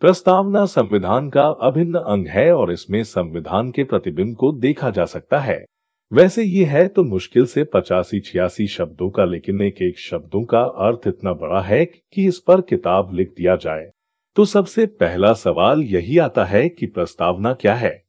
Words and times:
प्रस्तावना 0.00 0.64
संविधान 0.66 1.28
का 1.30 1.42
अभिन्न 1.42 1.98
अंग 1.98 2.26
है 2.26 2.52
और 2.52 2.72
इसमें 2.72 3.02
संविधान 3.04 3.70
के 3.70 3.84
प्रतिबिंब 3.84 4.34
को 4.36 4.50
देखा 4.52 4.90
जा 4.90 5.04
सकता 5.04 5.38
है। 5.38 5.64
वैसे 6.12 6.42
ये 6.42 6.64
है 6.64 6.88
तो 6.88 7.04
मुश्किल 7.04 7.46
से 7.46 7.64
पचासी 7.64 8.20
छियासी 8.20 8.66
शब्दों 8.66 9.08
का 9.10 9.24
लेकिन 9.24 9.62
एक 9.62 9.80
एक 9.82 9.98
शब्दों 9.98 10.44
का 10.44 10.60
अर्थ 10.60 11.06
इतना 11.06 11.32
बड़ा 11.32 11.60
है 11.60 11.84
कि 11.84 12.26
इस 12.26 12.38
पर 12.38 12.60
किताब 12.60 13.14
लिख 13.14 13.28
दिया 13.28 13.56
जाए। 13.56 13.90
तो 14.36 14.44
सबसे 14.44 14.86
पहला 14.86 15.32
सवाल 15.32 15.82
यही 15.82 16.18
आता 16.18 16.44
है 16.44 16.68
कि 16.68 16.86
प्रस्तावना 16.86 17.54
क्या 17.54 17.74
है? 17.74 18.04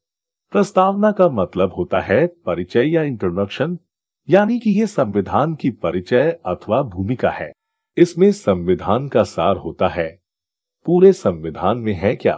प्रस्तावना 0.52 1.12
का 1.12 1.30
मतलब 1.30 1.74
होता 1.74 2.00
है 2.00 2.26
परिचय 2.28 2.90
या 2.90 3.04
इंट्रोडक्शन 3.04 3.80
यानी 4.30 4.60
कि 4.60 4.80
ये 4.80 4.88
संविधान 4.88 5.56
की 5.56 5.70
परिचय 5.70 6.40
अथवा 6.46 6.82
भूमिका 6.84 7.30
है। 7.30 7.52
इसमें 7.98 8.32
संविधान 8.32 9.08
का 9.08 9.24
सार 9.24 9.58
होता 9.58 9.88
है। 9.88 10.27
पूरे 10.88 11.12
संविधान 11.14 11.78
में 11.78 11.94
है 11.94 12.16
क्या? 12.16 12.36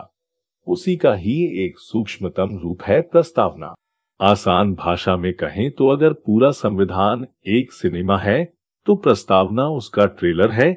उसी 0.67 0.95
का 0.95 1.13
ही 1.13 1.33
एक 1.63 1.77
सूक्ष्मतम 1.79 2.57
रूप 2.57 2.81
है 2.83 2.99
प्रस्तावना। 3.01 3.73
आसान 4.19 4.73
भाषा 4.75 5.15
में 5.17 5.31
कहें 5.33 5.69
तो 5.71 5.87
अगर 5.87 6.13
पूरा 6.15 6.49
संविधान 6.51 7.25
एक 7.47 7.73
सिनेमा 7.73 8.17
है 8.17 8.43
तो 8.87 8.95
प्रस्तावना 8.95 9.67
उसका 9.69 10.05
ट्रेलर 10.05 10.51
है। 10.51 10.71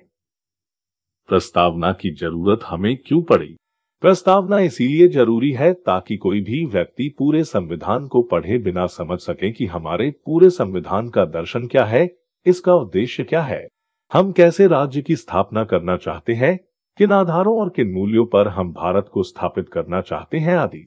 प्रस्तावना 1.29 1.93
की 1.93 2.11
ज़रूरत 2.11 2.61
हमें 2.65 2.97
क्यों 2.97 3.21
पड़ी? 3.23 3.57
प्रस्तावना 4.03 4.59
इसीलिए 4.59 5.09
ज़रूरी 5.09 5.53
है 5.53 5.73
ताकि 5.75 6.17
कोई 6.17 6.41
भी 6.41 6.65
व्यक्ति 6.67 7.09
पूरे 7.19 7.43
संविधान 7.45 8.07
को 8.07 8.23
पढ़े 8.23 8.59
बिना 8.59 8.87
समझ 8.87 9.19
सके 9.19 9.51
कि 9.53 9.67
हमारे 9.67 10.11
पूरे 10.27 10.51
संविधान 10.51 11.09
का 11.09 11.25
दर्शन 11.25 11.67
क्या 11.67 11.85
है, 11.85 12.09
इसका 12.47 12.75
उद्देश्य 12.75 13.25
क्या 13.25 13.43
है। 13.43 13.67
हम 14.13 14.33
कैसे 14.33 14.67
राज्य 14.67 15.03
की 15.03 15.17
स्थापना 15.17 15.65
करना 15.65 15.97
चाहते 15.97 16.35
हैं 16.35 16.59
किन 16.99 17.13
आधारों 17.13 17.57
और 17.61 17.69
किन 17.69 17.91
मूल्यों 17.93 18.25
पर 18.27 18.49
हम 18.49 18.73
भारत 18.73 19.09
को 19.13 19.23
स्थापित 19.23 19.69
करना 19.69 20.01
चाहते 20.01 20.39
हैं 20.39 20.57
आदि। 20.57 20.85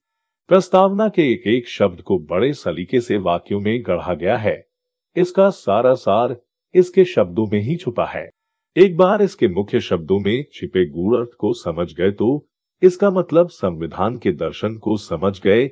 प्रस्तावना 0.49 1.07
के 1.09 1.21
एक 1.31 1.47
एक 1.47 1.67
शब्द 1.69 2.01
को 2.01 2.17
बड़े 2.29 2.51
सलीके 2.53 3.01
से 3.01 3.17
वाक्यों 3.17 3.59
में 3.59 3.81
गढ़ा 3.81 4.13
गया 4.13 4.35
है। 4.37 4.55
इसका 5.15 5.49
सारा 5.49 5.93
सार 5.93 6.35
इसके 6.75 7.05
शब्दों 7.05 7.47
में 7.47 7.59
ही 7.59 7.75
छुपा 7.75 8.05
है। 8.05 8.29
एक 8.75 8.95
बार 8.97 9.21
इसके 9.21 9.47
मुख्य 9.47 9.79
शब्दों 9.79 10.19
में 10.19 10.45
छिपे 10.53 10.85
गूढ़ 10.85 11.17
अर्थ 11.17 11.35
को 11.39 11.53
समझ 11.53 11.91
गए 11.93 12.11
तो 12.11 12.45
इसका 12.81 13.11
मतलब 13.11 13.49
संविधान 13.49 14.17
के 14.17 14.31
दर्शन 14.33 14.77
को 14.77 14.97
समझ 14.97 15.39
गए, 15.41 15.67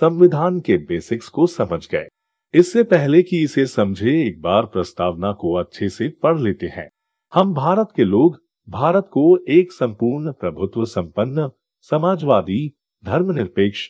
संविधान 0.00 0.60
के 0.60 0.76
बेसिक्स 0.78 1.28
को 1.28 1.46
समझ 1.46 1.86
गए। 1.88 2.08
इससे 2.54 2.82
पहले 2.82 3.22
कि 3.22 3.42
इसे 3.42 3.66
समझे, 3.66 4.22
एक 4.26 4.40
बार 4.42 4.66
प्रस्तावना 4.66 5.32
को 5.32 5.54
अच्छे 5.54 5.88
से 5.88 6.08
पढ़ 6.22 6.38
लेते 6.38 6.66
हैं। 6.66 6.88
हम 7.32 7.54
भारत 7.54 7.92
के 7.96 8.04
लोग 8.04 8.40
भारत 8.68 9.08
को 9.12 9.38
एक 9.48 9.72
संपूर्ण 9.72 10.32
प्रभुत्व 10.32 10.84
संपन्न, 10.84 11.50
समाजवादी, 11.80 12.72
धर्मनिरपेक्ष, 13.04 13.88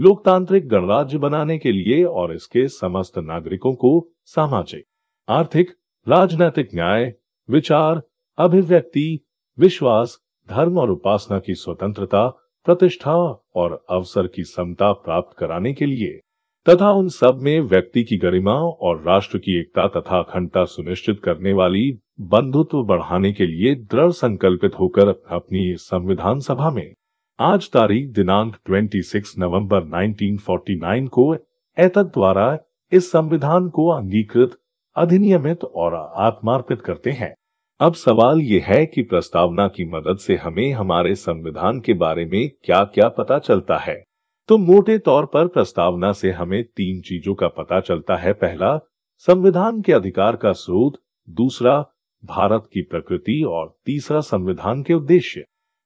लोकतांत्रिक 0.00 0.68
गणराज्य 0.68 1.18
बनाने 1.18 1.58
के 1.58 1.72
लिए 1.72 2.04
और 2.04 2.34
इसके 2.34 2.68
समस्त 2.68 3.18
नागरिकों 3.18 3.74
को 3.74 4.08
सामाजिक, 4.24 4.84
आर्थिक, 5.28 5.70
राजनैतिक 6.08 6.68
न्याय, 6.74 7.14
विचार, 7.50 8.02
अभिव्यक्ति, 8.38 9.24
विश्वास, 9.58 10.18
धर्म 10.50 10.78
और 10.78 10.90
उपासना 10.90 11.38
की 11.38 11.54
स्वतंत्रता, 11.54 12.28
प्रतिष्ठा 12.64 13.16
और 13.54 13.84
अवसर 13.90 14.26
की 14.26 14.44
समता 14.44 14.92
प्राप्त 14.92 15.36
कराने 15.38 15.72
के 15.72 15.86
लिए। 15.86 16.20
तथा 16.68 16.92
उन 16.92 17.08
सब 17.08 17.38
में 17.42 17.60
व्यक्ति 17.60 18.04
की 18.04 18.16
गरिमा 18.16 18.52
और 18.52 19.02
राष्ट्र 19.06 19.38
की 19.38 19.60
एकता 19.60 19.88
तथा 19.88 20.18
अखंडता 20.18 20.64
सुनिश्चित 20.64 21.20
करने 21.24 21.52
वाली 21.52 21.98
बंधुत्व 22.20 22.82
बढ़ाने 22.82 23.32
के 23.32 23.46
लिए 23.46 23.74
दृढ़ 23.74 24.10
संकल्पित 24.10 24.72
होकर 24.80 25.08
अपनी 25.08 25.74
संविधान 25.76 26.40
सभा 26.40 26.70
में 26.70 26.94
आज 27.40 27.70
तारीख 27.70 28.08
दिनांक 28.08 28.56
26 28.70 29.38
नवंबर 29.38 29.82
1949 29.84 31.08
को 31.08 31.34
एतद 31.78 32.06
द्वारा 32.06 32.58
इस 32.92 33.12
संविधान 33.12 33.68
को 33.68 33.88
अंगीकृत, 33.88 34.58
अधिनियमित 34.96 35.64
और 35.64 35.94
आत्मार्पित 36.14 36.80
करते 36.80 37.10
हैं। 37.10 37.34
अब 37.80 37.94
सवाल 37.94 38.40
ये 38.40 38.60
है 38.64 38.86
कि 38.86 39.02
प्रस्तावना 39.02 39.68
की 39.68 39.84
मदद 39.84 40.16
से 40.16 40.36
हमें 40.36 40.72
हमारे 40.72 41.14
संविधान 41.14 41.80
के 41.80 41.94
बारे 41.94 42.24
में 42.24 42.50
क्या 42.64 42.84
क्या 42.84 43.08
पता 43.08 43.38
चलता 43.38 43.76
है? 43.76 44.04
तो 44.48 44.58
मोटे 44.58 44.98
तौर 44.98 45.26
पर 45.26 45.46
प्रस्तावना 45.46 46.12
से 46.12 46.30
हमें 46.30 46.64
तीन 46.64 47.00
चीज़ों 47.00 47.34
का 47.34 47.48
पता 47.48 47.80
चलता 47.80 48.16
है। 48.16 48.32
पहला, 48.32 48.80
संविधान 49.18 49.82
के 49.82 49.92
अधिकार 49.92 50.36
का 50.36 50.52
स्रोत। 50.52 51.02
दूसरा, 51.30 51.86
भारत 52.24 52.68
की 52.72 52.82
प्रकृति। 52.82 53.42
और 53.42 53.78
तीसरा, 53.84 54.20
संविधान 54.20 54.82
के 54.82 54.94
उद्देश्य। 54.94 55.44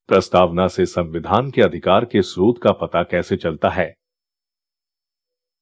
प्रस्तावना 0.09 0.69
से 0.69 0.87
संविधान 0.87 1.51
के 1.51 1.63
अधिकार 1.63 2.05
के 2.05 2.23
स्रोत 2.23 2.63
का 2.63 2.73
पता 2.73 3.03
कैसे 3.03 3.37
चलता 3.37 3.69
है? 3.69 3.95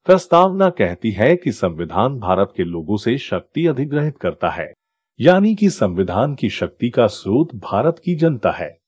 प्रस्तावना 0.05 0.71
कहती 0.71 1.11
है 1.11 1.37
कि 1.37 1.53
संविधान 1.53 2.19
भारत 2.19 2.53
के 2.57 2.65
लोगों 2.65 2.97
से 2.97 3.19
शक्ति 3.19 3.67
अधिग्रहित 3.67 4.19
करता 4.19 4.49
है। 4.49 4.73
यानी 5.21 5.55
कि 5.55 5.71
संविधान 5.71 6.35
की 6.35 6.51
शक्ति 6.51 6.91
का 6.91 7.07
स्रोत 7.07 7.55
भारत 7.55 8.03
की 8.05 8.15
जनता 8.15 8.51
है। 8.51 8.79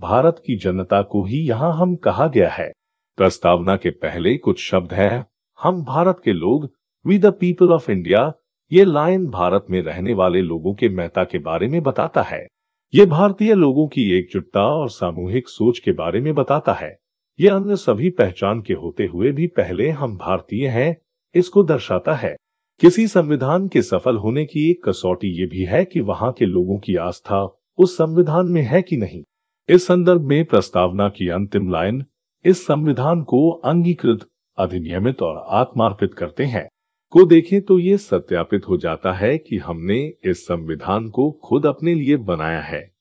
भारत 0.00 0.42
की 0.46 0.56
जनता 0.56 1.02
को 1.02 1.24
ही 1.24 1.38
यहाँ 1.38 1.72
हम 1.72 1.96
कहा 1.96 2.26
गया 2.26 2.50
है। 2.50 2.72
प्रस्तावना 3.16 3.76
के 3.76 3.90
पहले 3.90 4.36
कुछ 4.36 4.60
शब्द 4.60 4.92
है। 4.92 5.26
हम 5.62 5.82
भारत 5.84 6.20
के 6.24 6.32
लोग 6.32 6.68
we 7.06 7.18
the 7.18 7.26
people 7.26 7.68
of 7.68 7.90
India 7.90 8.32
ये 8.72 8.84
लाइन 8.84 9.26
भारत 9.26 9.66
में 9.70 9.80
रहने 9.82 10.14
वाले 10.14 10.40
लोगों 10.40 10.74
के 10.74 10.88
मेहता 10.88 11.24
के 11.24 11.38
बारे 11.38 11.68
में 11.68 11.82
बताता 11.82 12.22
है। 12.22 12.46
ये 12.94 13.06
भारतीय 13.06 13.54
लोगों 13.54 13.86
की 13.88 14.18
एकजुटता 14.18 14.60
और 14.60 14.90
सामूहिक 14.90 15.48
सोच 15.48 15.78
के 15.78 15.92
बारे 15.92 16.20
में 16.20 16.34
बताता 16.34 16.72
है। 16.72 16.96
ये 17.40 17.48
अन्य 17.48 17.76
सभी 17.76 18.10
पहचान 18.10 18.60
के 18.62 18.74
होते 18.74 19.06
हुए 19.06 19.32
भी 19.32 19.46
पहले 19.46 19.88
हम 19.90 20.16
भारतीय 20.16 20.68
हैं, 20.68 20.96
इसको 21.34 21.62
दर्शाता 21.62 22.14
है। 22.14 22.36
किसी 22.80 23.06
संविधान 23.06 23.68
के 23.68 23.82
सफल 23.82 24.16
होने 24.16 24.44
की 24.44 24.70
एक 24.70 24.88
कसौटी 24.88 25.28
ये 25.40 25.46
भी 25.46 25.64
है 25.64 25.84
कि 25.84 26.00
वहाँ 26.00 26.32
के 26.32 26.44
लोगों 26.44 26.78
की 26.78 26.96
आस्था 26.96 27.62
उस 27.78 27.96
संविधान 27.96 28.46
में 28.46 28.62
है 28.62 28.82
कि 28.82 28.96
नहीं। 28.96 29.22
इस 29.68 29.86
संदर्भ 29.86 30.20
में 30.20 30.44
प्रस्तावना 30.44 31.08
की 31.08 31.28
अंतिम 31.28 31.70
लाइन 31.70 32.04
इस 32.46 32.66
संविधान 32.66 33.22
को 33.22 33.50
अंगीकृत, 33.50 34.26
अधिनियमित 34.58 35.22
और 35.22 35.46
आत्मार्पित 35.48 36.14
करते 36.14 36.44
हैं। 36.44 36.68
को 37.10 37.24
देखें 37.24 37.62
तो 37.62 37.78
ये 37.78 37.96
सत्यापित 37.96 38.68
हो 38.68 38.76
जाता 38.76 39.12
है 39.12 39.38
कि 39.38 39.56
हमने 39.56 40.14
इस 40.24 40.44
संविधान 40.46 41.08
को 41.08 41.40
खुद 41.44 41.66
अपने 41.66 41.94
लिए 41.94 42.16
बनाया 42.16 42.60
है। 42.60 42.92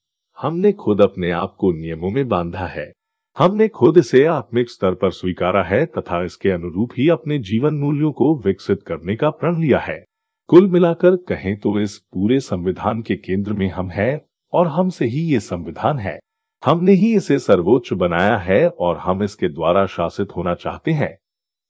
हमने 0.41 0.71
खुद 0.71 1.01
अपने 1.01 1.31
आप 1.31 1.55
को 1.57 1.71
नियमों 1.71 2.09
में 2.09 2.27
बांधा 2.27 2.65
है। 2.67 2.91
हमने 3.37 3.67
खुद 3.67 3.97
इसे 3.97 4.25
आत्मिक 4.25 4.69
स्तर 4.69 4.93
पर 4.93 5.11
स्वीकारा 5.11 5.63
है 5.63 5.85
तथा 5.85 6.23
इसके 6.23 6.49
अनुरूप 6.49 6.89
ही 6.97 7.09
अपने 7.09 7.39
जीवन 7.39 7.73
मूल्यों 7.73 8.11
को 8.11 8.37
विकसित 8.37 8.83
करने 8.83 9.15
का 9.15 9.29
प्रण 9.29 9.61
लिया 9.61 9.79
है। 9.79 10.05
कुल 10.47 10.67
मिलाकर 10.67 11.15
कहें 11.15 11.59
तो 11.59 11.79
इस 11.79 11.97
पूरे 11.97 12.39
संविधान 12.39 13.01
के 13.01 13.15
केंद्र 13.15 13.53
में 13.53 13.69
हम 13.69 13.89
हैं 13.89 14.21
और 14.53 14.67
हमसे 14.67 15.05
ही 15.05 15.19
ये 15.19 15.39
संविधान 15.39 15.99
है। 15.99 16.19
हमने 16.65 16.91
ही 16.91 17.15
इसे 17.15 17.39
सर्वोच्च 17.39 17.93
बनाया 17.93 18.37
है 18.37 18.69
और 18.69 18.97
हम 18.97 19.23
इसके 19.23 19.47
द्वारा 19.47 19.85
शासित 19.85 20.27
होना 20.35 20.53
चाहते 20.53 20.91
हैं। 20.91 21.17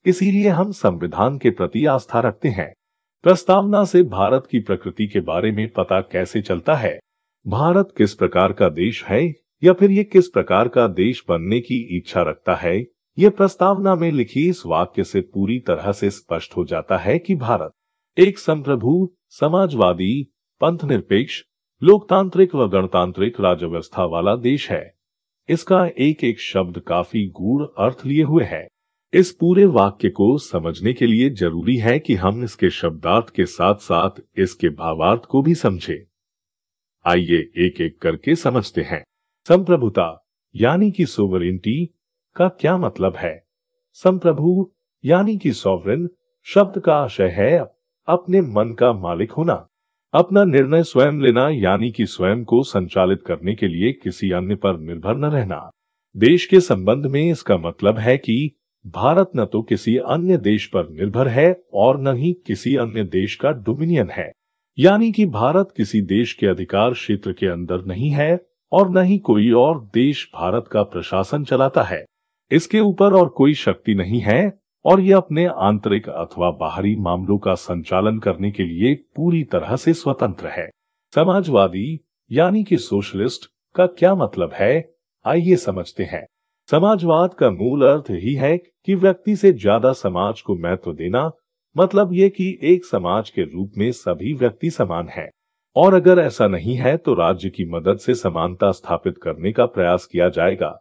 इसीलिए 0.05 0.49
हम 0.49 0.71
संविधान 0.71 1.37
के 1.37 1.49
प्रति 1.49 1.85
आस्था 1.85 2.19
रखते 2.19 2.49
हैं। 2.49 2.73
प्रस्तावना 3.23 3.83
से 3.83 4.03
भारत 4.03 4.47
की 4.51 4.59
प्रकृति 4.59 5.07
के 5.07 5.19
बारे 5.19 5.51
में 5.51 5.71
पता 5.73 6.01
कैसे 6.01 6.41
चलता 6.41 6.75
है? 6.75 6.99
भारत 7.47 7.93
किस 7.97 8.13
प्रकार 8.13 8.53
का 8.53 8.69
देश 8.69 9.05
है 9.05 9.33
या 9.63 9.73
फिर 9.73 9.91
ये 9.91 10.03
किस 10.03 10.27
प्रकार 10.27 10.67
का 10.67 10.87
देश 10.87 11.23
बनने 11.29 11.59
की 11.59 11.97
इच्छा 11.97 12.21
रखता 12.21 12.55
है? 12.55 12.85
ये 13.19 13.29
प्रस्तावना 13.29 13.95
में 13.95 14.11
लिखी 14.11 14.49
इस 14.49 14.63
वाक्य 14.65 15.03
से 15.03 15.21
पूरी 15.21 15.59
तरह 15.59 15.91
से 15.91 16.09
स्पष्ट 16.09 16.57
हो 16.57 16.65
जाता 16.65 16.97
है 16.97 17.19
कि 17.19 17.35
भारत 17.35 17.71
एक 18.17 18.39
संप्रभु, 18.39 19.13
समाजवादी 19.29 20.23
पंथ 20.61 20.77
निरपेक्ष 20.85 21.43
लोकतांत्रिक 21.83 22.55
व 22.55 22.67
गणतांत्रिक 22.67 23.41
राज्य 23.41 23.65
व्यवस्था 23.65 24.05
वाला 24.05 24.35
देश 24.35 24.71
है। 24.71 24.95
इसका 25.49 25.87
एक 25.99 26.23
एक 26.23 26.39
शब्द 26.39 26.79
काफ़ी 26.79 27.27
गूढ़ 27.27 27.63
अर्थ 27.77 28.05
लिए 28.05 28.23
हुए 28.23 28.43
है। 28.43 28.67
इस 29.13 29.31
पूरे 29.31 29.65
वाक्य 29.65 30.09
को 30.09 30.37
समझने 30.37 30.93
के 30.93 31.05
लिए 31.05 31.29
ज़रूरी 31.29 31.77
है 31.77 31.99
कि 31.99 32.15
हम 32.15 32.43
इसके 32.43 32.69
शब्दार्थ 32.69 33.29
के 33.29 33.45
साथ 33.45 33.75
साथ 33.75 34.09
इसके 34.37 34.69
भावार्थ 34.69 35.21
को 35.21 35.41
भी 35.41 35.55
समझें। 35.55 36.05
आइए 37.05 37.51
एक 37.57 37.81
एक 37.81 38.01
करके 38.01 38.35
समझते 38.35 38.81
हैं। 38.81 39.03
संप्रभुता, 39.47 40.27
यानी 40.55 40.91
कि 40.91 41.05
सोवरेंटी 41.05 41.85
का 42.35 42.47
क्या 42.47 42.77
मतलब 42.77 43.15
है? 43.15 43.45
संप्रभु, 43.93 44.71
यानी 45.05 45.37
कि 45.37 45.51
सॉवरन 45.51 46.09
शब्द 46.43 46.79
का 46.79 46.95
आशय 46.95 47.27
है 47.27 47.65
अपने 48.07 48.41
मन 48.41 48.73
का 48.73 48.93
मालिक 48.93 49.31
होना। 49.31 49.67
अपना 50.15 50.43
निर्णय 50.43 50.83
स्वयं 50.83 51.21
लेना, 51.21 51.49
यानी 51.49 51.91
कि 51.91 52.05
स्वयं 52.05 52.43
को 52.43 52.63
संचालित 52.63 53.23
करने 53.27 53.55
के 53.55 53.67
लिए 53.67 53.91
किसी 53.91 54.31
अन्य 54.31 54.55
पर 54.55 54.79
निर्भर 54.79 55.17
न 55.17 55.25
रहना। 55.25 55.69
देश 56.17 56.45
के 56.45 56.59
संबंध 56.59 57.05
में 57.05 57.31
इसका 57.31 57.57
मतलब 57.57 57.97
है 57.97 58.17
कि 58.17 58.55
भारत 58.87 59.31
न 59.35 59.45
तो 59.45 59.61
किसी 59.61 59.97
अन्य 59.97 60.37
देश 60.37 60.67
पर 60.67 60.89
निर्भर 60.89 61.27
है 61.27 61.63
और 61.73 62.01
न 62.01 62.15
ही 62.15 62.33
किसी 62.47 62.75
अन्य 62.75 63.03
देश 63.03 63.35
का 63.35 63.51
डोमिनियन 63.51 64.09
है। 64.09 64.31
यानी 64.79 65.11
कि 65.11 65.25
भारत 65.25 65.73
किसी 65.77 66.01
देश 66.01 66.33
के 66.33 66.47
अधिकार 66.47 66.93
क्षेत्र 66.93 67.33
के 67.33 67.47
अंदर 67.47 67.85
नहीं 67.85 68.09
है 68.09 68.45
और 68.71 68.89
न 68.89 69.03
ही 69.03 69.17
कोई 69.17 69.51
और 69.51 69.89
देश 69.93 70.29
भारत 70.35 70.67
का 70.71 70.83
प्रशासन 70.83 71.43
चलाता 71.43 71.83
है। 71.83 72.05
इसके 72.51 72.79
ऊपर 72.79 73.13
और 73.13 73.29
कोई 73.29 73.53
शक्ति 73.53 73.95
नहीं 73.95 74.19
है 74.19 74.59
और 74.85 75.01
ये 75.01 75.13
अपने 75.13 75.45
आंतरिक 75.45 76.09
अथवा 76.09 76.49
बाहरी 76.51 76.95
मामलों 76.95 77.37
का 77.37 77.53
संचालन 77.55 78.19
करने 78.19 78.51
के 78.51 78.63
लिए 78.63 78.93
पूरी 79.15 79.43
तरह 79.43 79.75
से 79.75 79.93
स्वतंत्र 79.93 80.47
है। 80.47 80.69
समाजवादी, 81.13 81.99
यानी 82.31 82.63
कि 82.63 82.77
सोशलिस्ट, 82.77 83.49
का 83.75 83.85
क्या 83.87 84.13
मतलब 84.15 84.51
है? 84.53 84.93
आइए 85.25 85.55
समझते 85.55 86.03
हैं। 86.03 86.25
समाजवाद 86.69 87.33
का 87.33 87.49
मूल 87.51 87.85
अर्थ 87.87 88.11
ही 88.11 88.33
है 88.33 88.57
कि 88.57 88.95
व्यक्ति 88.95 89.35
से 89.35 89.51
ज़्यादा 89.53 89.91
समाज 89.93 90.41
को 90.41 90.55
महत्व 90.57 90.93
देना 90.93 91.31
मतलब 91.75 92.13
ये 92.13 92.29
कि 92.29 92.57
एक 92.63 92.85
समाज 92.85 93.29
के 93.29 93.43
रूप 93.43 93.71
में 93.77 93.91
सभी 93.91 94.33
व्यक्ति 94.33 94.69
समान 94.69 95.07
है। 95.09 95.29
और 95.75 95.93
अगर 95.93 96.19
ऐसा 96.19 96.47
नहीं 96.47 96.75
है 96.75 96.95
तो 96.97 97.13
राज्य 97.13 97.49
की 97.49 97.65
मदद 97.69 97.97
से 97.97 98.15
समानता 98.15 98.71
स्थापित 98.71 99.17
करने 99.17 99.51
का 99.51 99.65
प्रयास 99.65 100.05
किया 100.05 100.29
जाएगा। 100.29 100.73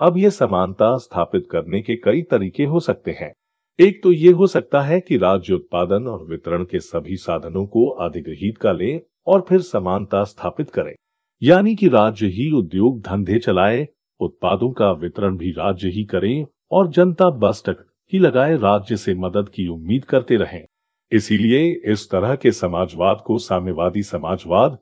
अब 0.00 0.16
ये 0.18 0.30
समानता 0.30 0.96
स्थापित 0.98 1.48
करने 1.50 1.80
के 1.80 1.96
कई 1.96 2.22
तरीके 2.22 2.64
हो 2.64 2.80
सकते 2.80 3.10
हैं। 3.10 3.32
एक 3.80 4.02
तो 4.02 4.12
ये 4.12 4.32
हो 4.32 4.46
सकता 4.46 4.80
है 4.80 5.00
कि 5.00 5.16
राज्य 5.16 5.54
उत्पादन 5.54 6.06
और 6.06 6.26
वितरण 6.26 6.64
के 6.64 6.80
सभी 6.80 7.16
साधनों 7.16 7.66
को 7.66 7.88
अधिग्रहित 7.88 8.58
कर 8.58 8.74
ले 8.74 9.00
और 9.26 9.46
फिर 9.48 9.60
समानता 9.60 10.24
स्थापित 10.24 10.70
करे। 10.70 10.94
यानी 11.42 11.76
कि 11.76 11.88
राज्य 11.88 12.26
ही 12.26 12.50
उद्योग 12.50 13.00
धंधे 13.00 13.38
चलाए, 13.38 13.88
उत्पादों 14.20 14.72
का 14.72 14.92
वितरण 14.92 15.36
भी 15.36 15.50
राज्य 15.50 15.88
ही 15.88 16.04
करे 16.04 16.46
और 16.70 16.88
जनता 16.88 17.30
बस 17.30 17.62
तक 17.66 17.76
ही 18.12 18.18
लगाए 18.18 18.56
राज्य 18.56 18.96
से 18.96 19.14
मदद 19.14 19.48
की 19.48 19.68
उम्मीद 19.68 20.04
करते 20.04 20.36
रहें। 20.36 20.66
इसीलिए 21.12 21.82
इस 21.84 22.10
तरह 22.10 22.34
के 22.36 22.52
समाजवाद 22.52 23.22
को 23.26 23.38
साम्यवादी 23.38 24.02
समाजवाद, 24.02 24.78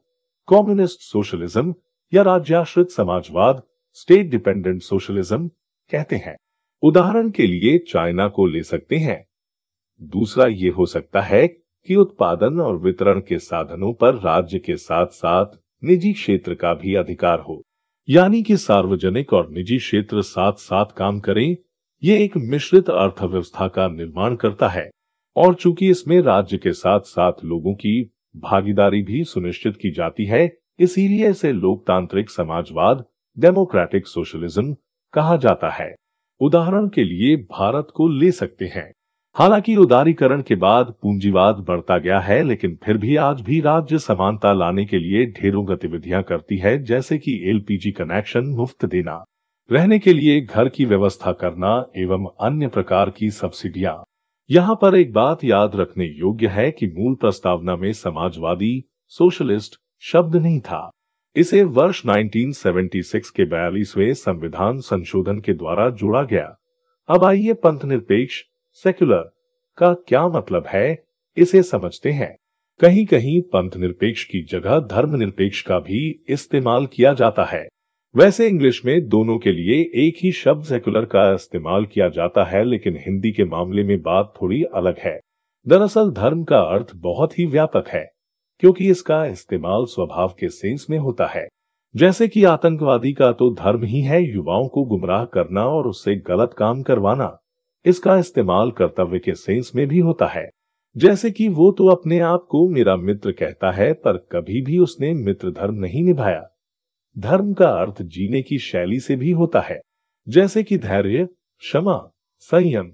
कम्युनिस्ट 0.49 1.01
सोशलिज्म 1.01 1.75
या 2.15 2.23
राज्याश्रित 2.23 2.91
समाजवाद, 2.91 3.63
स्टेट 3.93 4.31
डिपेंडेंट 4.31 4.83
सोशलिज्म 4.83 5.49
कहते 5.91 6.17
हैं। 6.17 6.37
उदाहरण 6.83 7.31
के 7.31 7.47
लिए 7.47 7.79
चाइना 7.79 8.29
को 8.29 8.47
ले 8.47 8.63
सकते 8.63 8.97
हैं। 8.97 9.27
दूसरा 10.03 10.47
ये 10.47 10.69
हो 10.69 10.87
सकता 10.87 11.21
है 11.21 11.49
कि 11.87 11.95
उत्पादन 11.95 12.61
और 12.61 12.77
वितरण 12.77 13.21
के 13.21 13.39
साधनों 13.39 13.93
पर 13.93 14.15
राज्य 14.15 14.59
के 14.59 14.77
साथ 14.77 15.07
साथ 15.07 15.47
निजी 15.85 16.13
क्षेत्र 16.13 16.55
का 16.55 16.75
भी 16.75 16.95
अधिकार 16.95 17.41
हो। 17.41 17.63
यानी 18.09 18.43
कि 18.43 18.57
सार्वजनिक 18.57 19.33
और 19.33 19.51
निजी 19.51 19.79
क्षेत्र 19.79 20.23
साथ 20.23 20.53
साथ 20.53 20.87
काम 20.97 21.21
करें, 21.21 21.57
ये 22.03 22.25
एक 22.25 22.37
मिश्रित 22.37 22.91
अर्थव्यवस्था 22.91 23.69
का 23.69 23.89
निर्माण 23.89 24.37
करता 24.37 24.69
है। 24.69 24.91
और 25.37 25.55
चूँकि 25.55 25.91
इसमें 25.91 26.21
राज्य 26.21 26.59
के 26.59 26.73
साथ 26.73 27.01
साथ 27.01 27.33
लोगों 27.45 27.75
की 27.75 28.11
भागीदारी 28.37 29.03
भी 29.03 29.25
सुनिश्चित 29.25 29.77
की 29.77 29.91
जाती 29.91 30.25
है, 30.25 30.59
इसीलिए 30.79 31.31
इसे 31.31 31.53
लोकतांत्रिक 31.53 32.31
समाजवाद, 32.31 33.05
डेमोक्रेटिक 33.39 34.07
सोशलिज्म 34.07 34.77
कहा 35.13 35.37
जाता 35.37 35.71
है। 35.71 35.95
उदाहरण 36.41 36.89
के 36.89 37.05
लिए 37.05 37.37
भारत 37.37 37.89
को 37.95 38.09
ले 38.09 38.31
सकते 38.31 38.65
हैं। 38.65 38.93
हालाँकि 39.37 39.77
उदारीकरण 39.77 40.43
के 40.43 40.55
बाद 40.55 40.95
पूंजीवाद 41.03 41.55
बढ़ता 41.55 41.99
गया 41.99 42.21
है, 42.21 42.43
लेकिन 42.43 42.79
फिर 42.85 42.97
भी 42.97 43.17
आज 43.17 43.41
भी 43.41 43.61
राज्य 43.61 43.99
समानता 43.99 44.53
लाने 44.53 44.85
के 44.85 44.99
लिए 44.99 45.27
ढेरों 45.27 45.69
गतिविधियाँ 45.69 46.23
करती 46.23 46.57
है, 46.57 46.83
जैसे 46.85 47.19
कि 47.19 47.51
एलपीजी 47.51 47.91
कनेक्शन 47.91 48.45
मुफ़्त 48.45 48.85
देना, 48.85 49.25
रहने 49.73 49.99
के 49.99 50.13
लिए 50.13 50.41
घर 50.41 50.69
की 50.69 50.85
व्यवस्था 50.85 51.33
करना 51.33 51.87
एवं 51.97 52.27
अन्य 52.41 52.69
प्रकार 52.69 53.11
की 53.11 53.31
सब्सिडियाँ। 53.31 54.05
यहाँ 54.51 54.79
पर 54.83 54.97
एक 54.97 55.13
बात 55.13 55.45
याद 55.45 55.77
रखने 55.77 56.07
योग्य 56.07 56.47
है 56.47 56.71
कि 56.71 56.87
मूल 56.87 57.15
प्रस्तावना 57.15 57.77
में 57.77 57.93
समाजवादी, 57.93 58.85
सोशलिस्ट 59.09 59.77
शब्द 60.01 60.37
नहीं 60.37 60.61
था। 60.61 60.91
इसे 61.39 61.63
वर्ष 61.63 62.03
1976 62.07 63.31
के 63.31 63.45
बयालीसवें 63.45 64.15
संविधान 64.15 64.81
संशोधन 64.81 65.39
के 65.39 65.53
द्वारा 65.53 65.91
जोड़ा 65.91 66.23
गया। 66.23 66.59
अब 67.09 67.25
आइए 67.25 67.53
पंथ 67.53 67.85
निरपेक्ष 67.85 68.43
सेक्युलर 68.73 69.31
का 69.79 69.95
क्या 69.95 70.29
मतलब 70.29 70.65
है, 70.67 71.05
इसे 71.37 71.63
समझते 71.63 72.11
हैं। 72.11 72.37
कहीं 72.81 73.07
कहीं 73.07 73.43
पंथ 73.43 73.71
निरपेक्ष 73.77 74.25
की 74.25 74.43
जगह 74.43 74.81
धर्म 74.81 75.17
निरपेक्ष 75.17 75.63
का 75.63 75.79
भी 75.79 76.25
इस्तेमाल 76.29 76.87
किया 76.87 77.13
जाता 77.13 77.45
है। 77.45 77.69
वैसे 78.17 78.49
इंग्लिश 78.49 78.85
में 78.85 79.09
दोनों 79.09 79.39
के 79.39 79.53
लिए 79.53 79.91
एक 79.95 80.15
ही 80.23 80.33
शब्द 80.33 80.65
सेकुलर 80.65 81.05
का 81.05 81.35
इस्तेमाल 81.35 81.87
किया 81.87 82.09
जाता 82.09 82.45
है, 82.45 82.65
लेकिन 82.65 82.97
हिंदी 82.97 83.33
के 83.33 83.45
मामले 83.45 83.83
में 83.83 84.03
बात 84.03 84.35
थोड़ी 84.43 84.63
अलग 84.63 84.99
है। 84.99 85.21
दरअसल 85.69 86.11
धर्म 86.11 86.45
का 86.45 86.59
अर्थ 86.59 86.87
बहुत 86.95 87.39
ही 87.39 87.47
व्यापक 87.47 87.85
है। 87.89 88.18
क्योंकि 88.59 88.91
इसका 88.91 89.25
इस्तेमाल 89.27 89.85
स्वभाव 89.85 90.29
के 90.41 90.49
सेंस 90.49 90.87
में 90.91 90.99
होता 90.99 91.27
है। 91.27 91.49
जैसे 91.97 92.29
कि 92.29 92.45
आतंकवादी 92.45 93.13
का 93.13 93.33
तो 93.33 93.55
धर्म 93.55 93.85
ही 93.85 94.01
है 94.01 94.23
युवाओं 94.23 94.69
को 94.69 94.85
गुमराह 94.85 95.25
करना 95.25 95.65
और 95.65 95.87
उससे 95.87 96.17
गलत 96.17 96.55
काम 96.59 96.83
करवाना। 96.83 97.39
इसका 97.85 98.19
इस्तेमाल 98.19 98.71
कर्तव्य 98.71 99.19
के 99.19 99.35
सेंस 99.35 99.73
में 99.75 99.89
भी 99.89 99.99
होता 99.99 100.27
है। 100.27 100.51
जैसे 100.97 101.31
कि 101.31 101.49
वो 101.49 101.73
तो 101.73 101.87
अपने 101.87 102.19
आप 102.19 102.47
को 102.51 102.69
मेरा 102.69 102.97
मित्र 102.97 103.33
कहता 103.33 103.71
है, 103.71 103.93
पर 103.93 104.17
कभी 104.17 104.63
भी 104.63 104.79
उसने 104.79 105.15
मित्र 105.15 105.51
धर्म 105.51 105.75
नहीं 105.75 106.03
निभाया। 106.03 106.49
धर्म 107.19 107.53
का 107.53 107.69
अर्थ 107.69 108.03
जीने 108.03 108.43
की 108.43 108.59
शैली 108.59 109.01
से 109.01 109.17
भी 109.17 109.31
होता 109.31 109.61
है। 109.61 109.81
जैसे 110.29 110.63
कि 110.63 110.79
धैर्य, 110.79 111.27
क्षमा, 111.59 112.11
संयम, 112.39 112.93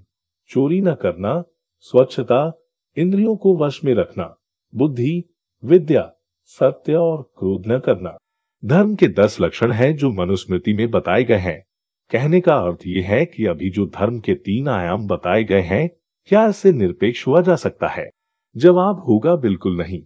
चोरी 0.49 0.81
न 0.81 0.93
करना, 0.93 1.43
स्वच्छता, 1.79 2.61
इंद्रियों 2.97 3.35
को 3.35 3.57
वश 3.57 3.83
में 3.83 3.93
रखना, 3.93 4.35
बुद्धि 4.75 5.23
विद्या, 5.63 6.13
सत्य 6.45 6.93
और 6.93 7.31
क्रोध 7.37 7.63
न 7.67 7.79
करना। 7.79 8.17
धर्म 8.65 8.95
के 8.95 9.07
दस 9.07 9.37
लक्षण 9.41 9.71
हैं 9.71 9.95
जो 9.95 10.11
मनुस्मृति 10.11 10.73
में 10.73 10.91
बताए 10.91 11.23
गए 11.23 11.35
हैं। 11.35 11.63
कहने 12.11 12.41
का 12.41 12.55
अर्थ 12.55 12.77
ये 12.87 13.01
है 13.01 13.25
कि 13.25 13.45
अभी 13.45 13.69
जो 13.69 13.85
धर्म 13.85 14.19
के 14.19 14.33
तीन 14.33 14.67
आयाम 14.67 15.07
बताए 15.07 15.43
गए 15.43 15.61
हैं, 15.61 15.89
क्या 16.25 16.47
इससे 16.47 16.71
निरपेक्ष 16.71 17.27
हुआ 17.27 17.41
जा 17.41 17.55
सकता 17.55 17.87
है? 17.87 18.09
जवाब 18.57 18.99
होगा 18.99 19.35
बिल्कुल 19.35 19.77
नहीं। 19.77 20.01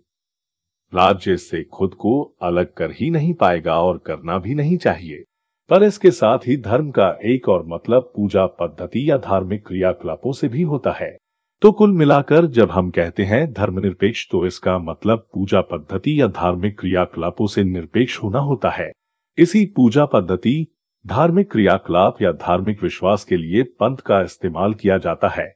राज्य 0.96 1.38
से 1.38 1.63
खुद 1.63 1.94
को 1.94 2.36
अलग 2.42 2.74
कर 2.74 2.92
ही 2.92 3.10
नहीं 3.10 3.34
पाएगा 3.34 3.81
और 3.81 3.98
करना 3.98 4.38
भी 4.38 4.56
नहीं 4.56 4.78
चाहिए। 4.78 5.24
पर 5.69 5.84
इसके 5.84 6.12
साथ 6.12 6.40
ही 6.48 6.57
धर्म 6.57 6.92
का 6.92 7.18
एक 7.25 7.50
और 7.50 7.66
मतलब 7.68 8.13
पूजा 8.16 8.45
पद्धति 8.45 9.12
या 9.12 9.18
धार्मिक 9.18 9.68
क्रियाकलापों 9.68 10.31
से 10.31 10.48
भी 10.48 10.62
होता 10.62 10.92
है। 10.92 11.18
तो 11.62 11.72
कुल 11.72 11.92
मिलाकर 11.92 12.46
जब 12.46 12.72
हम 12.72 12.90
कहते 12.90 13.24
हैं 13.24 13.52
धर्मनिरपेक्ष 13.54 14.26
तो 14.32 14.46
इसका 14.46 14.78
मतलब 14.80 15.28
पूजा 15.34 15.62
पद्धति 15.62 16.20
या 16.22 16.28
धार्मिक 16.28 16.80
क्रियाकलापों 16.80 17.48
से 17.48 17.64
निरपेक्ष 17.64 18.18
होना 18.18 18.40
होता 18.40 18.70
है। 18.70 18.92
इसी 19.38 19.66
पूजा 19.66 20.06
पद्धति, 20.06 20.68
धार्मिक 21.06 21.52
क्रियाकलाप 21.52 22.22
या 22.22 22.32
धार्मिक 22.32 22.84
विश्वास 22.84 23.24
के 23.24 23.38
लिए 23.38 23.64
पंथ 23.80 23.98
का 23.98 24.22
इस्तेमाल 24.22 24.74
किया 24.74 24.98
जाता 24.98 25.28
है, 25.28 25.54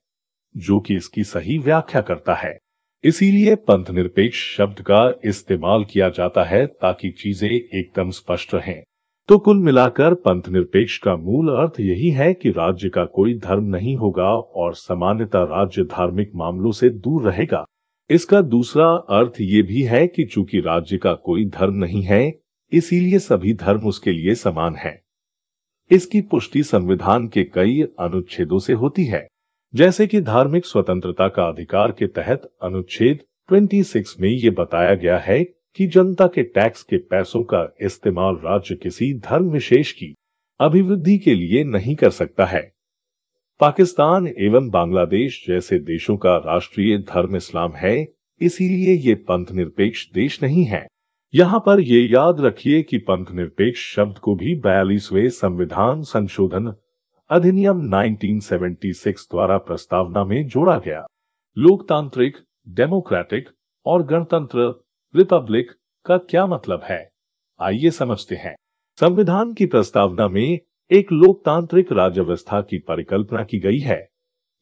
जो 0.56 0.80
कि 0.80 0.96
इसकी 0.96 1.24
सही 1.24 1.58
व्याख्या 1.58 2.02
करता 2.02 2.34
है। 2.34 2.58
इसीलिए 3.04 3.56
पंथ 3.56 3.92
निरपेक्ष 3.92 4.46
शब्द 4.58 4.82
का 4.82 5.12
इस्तेमाल 5.26 5.84
किया 5.84 6.10
जाता 6.10 6.44
है 6.44 6.66
ताकि 6.68 7.12
चीज़ें 7.12 7.50
एकदम 7.50 8.12
स्पष्ट 8.12 8.54
रहें। 8.54 8.84
तो 9.28 9.38
कुल 9.38 9.58
मिलाकर 9.58 10.14
पंथ 10.14 10.42
निरपेक्ष 10.50 10.98
का 10.98 11.16
मूल 11.16 11.50
अर्थ 11.50 11.80
यही 11.80 12.10
है 12.10 12.34
कि 12.34 12.50
राज्य 12.50 12.90
का 12.90 13.06
कोई 13.06 13.34
धर्म 13.40 13.64
नहीं 13.64 13.96
होगा 13.96 14.24
और 14.24 14.74
सामान्यता 14.74 15.44
राज्य 15.44 15.84
धार्मिक 15.84 16.32
मामलों 16.36 16.72
से 16.72 16.90
दूर 16.90 17.24
रहेगा। 17.24 17.66
इसका 18.10 18.42
दूसरा 18.42 18.88
अर्थ 18.88 19.34
ये 19.42 19.62
भी 19.62 19.82
है 19.82 20.08
कि 20.08 20.24
चूँकि 20.24 20.60
राज्य 20.60 20.98
का 20.98 21.14
कोई 21.14 21.46
धर्म 21.46 21.74
नहीं 21.74 22.02
है, 22.02 22.40
इसीलिए 22.72 23.20
सभी 23.20 23.54
धर्म 23.54 23.80
उसके 23.80 24.12
लिए 24.12 24.36
समान 24.36 24.76
है। 24.76 25.04
इसकी 25.92 26.22
पुष्टि 26.22 26.64
संविधान 26.64 27.28
के 27.28 27.44
कई 27.44 27.82
अनुच्छेदों 28.00 28.60
से 28.60 28.74
होती 28.74 29.06
है। 29.06 29.28
जैसे 29.76 30.08
कि 30.08 30.22
धार्मिक 30.22 30.66
स्वतंत्रता 30.66 31.28
का 31.28 31.44
अधिकार 31.44 31.92
के 31.92 32.08
तहत 32.08 32.52
अनुच्छेद 32.64 33.20
26 33.50 34.20
में 34.20 34.30
ये 34.30 34.50
बताया 34.50 34.96
गया 34.96 35.18
है 35.18 35.46
कि 35.76 35.88
जनता 35.88 36.28
के 36.28 36.44
टैक्स 36.44 36.84
के 36.84 36.98
पैसों 36.98 37.44
का 37.44 37.76
इस्तेमाल 37.82 38.36
राज्य 38.36 38.76
किसी 38.76 39.14
धर्म 39.14 39.50
विशेष 39.50 39.92
की 39.92 40.16
अभिवृद्धि 40.60 41.18
के 41.18 41.36
लिए 41.36 41.64
नहीं 41.64 41.96
कर 41.96 42.10
सकता 42.10 42.46
है। 42.46 42.74
पाकिस्तान 43.60 44.28
एवं 44.28 44.70
बांग्लादेश 44.70 45.46
जैसे 45.48 45.80
देशों 45.80 46.18
का 46.18 46.38
राष्ट्रीय 46.38 46.98
धर्म 46.98 47.36
इस्लाम 47.36 47.72
है, 47.72 48.08
इसीलिए 48.42 48.94
ये 48.94 49.16
पंथ 49.16 49.46
निरपेक्ष 49.52 50.12
देश 50.14 50.44
नहीं 50.44 50.64
है। 50.64 50.88
यहाँ 51.36 51.60
पर 51.60 51.80
ये 51.80 52.02
याद 52.02 52.42
रखिए 52.42 52.82
कि 52.82 52.98
पंथ 52.98 53.26
निरपेक्ष 53.32 53.96
शब्द 53.96 54.18
को 54.18 54.36
भी 54.36 54.56
बयालीसवें 54.56 55.30
संविधान 55.30 56.02
संशोधन 56.02 56.74
अधिनियम 57.30 57.96
1976 57.96 59.28
द्वारा 59.32 59.58
प्रस्तावना 59.58 60.26
में 60.26 60.48
जोड़ा 60.48 60.80
गया। 60.80 61.06
लोकतांत्रिक, 61.58 62.38
डेमोक्रेटिक 62.70 63.50
और 63.86 64.04
गणतंत्र 64.04 64.83
रिपब्लिक 65.16 65.72
का 66.06 66.18
क्या 66.20 66.46
मतलब 66.46 66.82
है? 66.84 67.10
आइए 67.60 67.90
समझते 67.90 68.36
हैं। 68.36 68.56
संविधान 69.00 69.54
की 69.54 69.66
प्रस्तावना 69.66 70.28
में 70.28 70.60
एक 70.92 71.12
लोकतांत्रिक 71.12 71.92
राज्य 71.92 72.22
व्यवस्था 72.22 72.62
की 72.62 72.78
परिकल्पना 72.78 73.44
की 73.44 73.60
गई 73.60 73.80
है, 73.80 74.08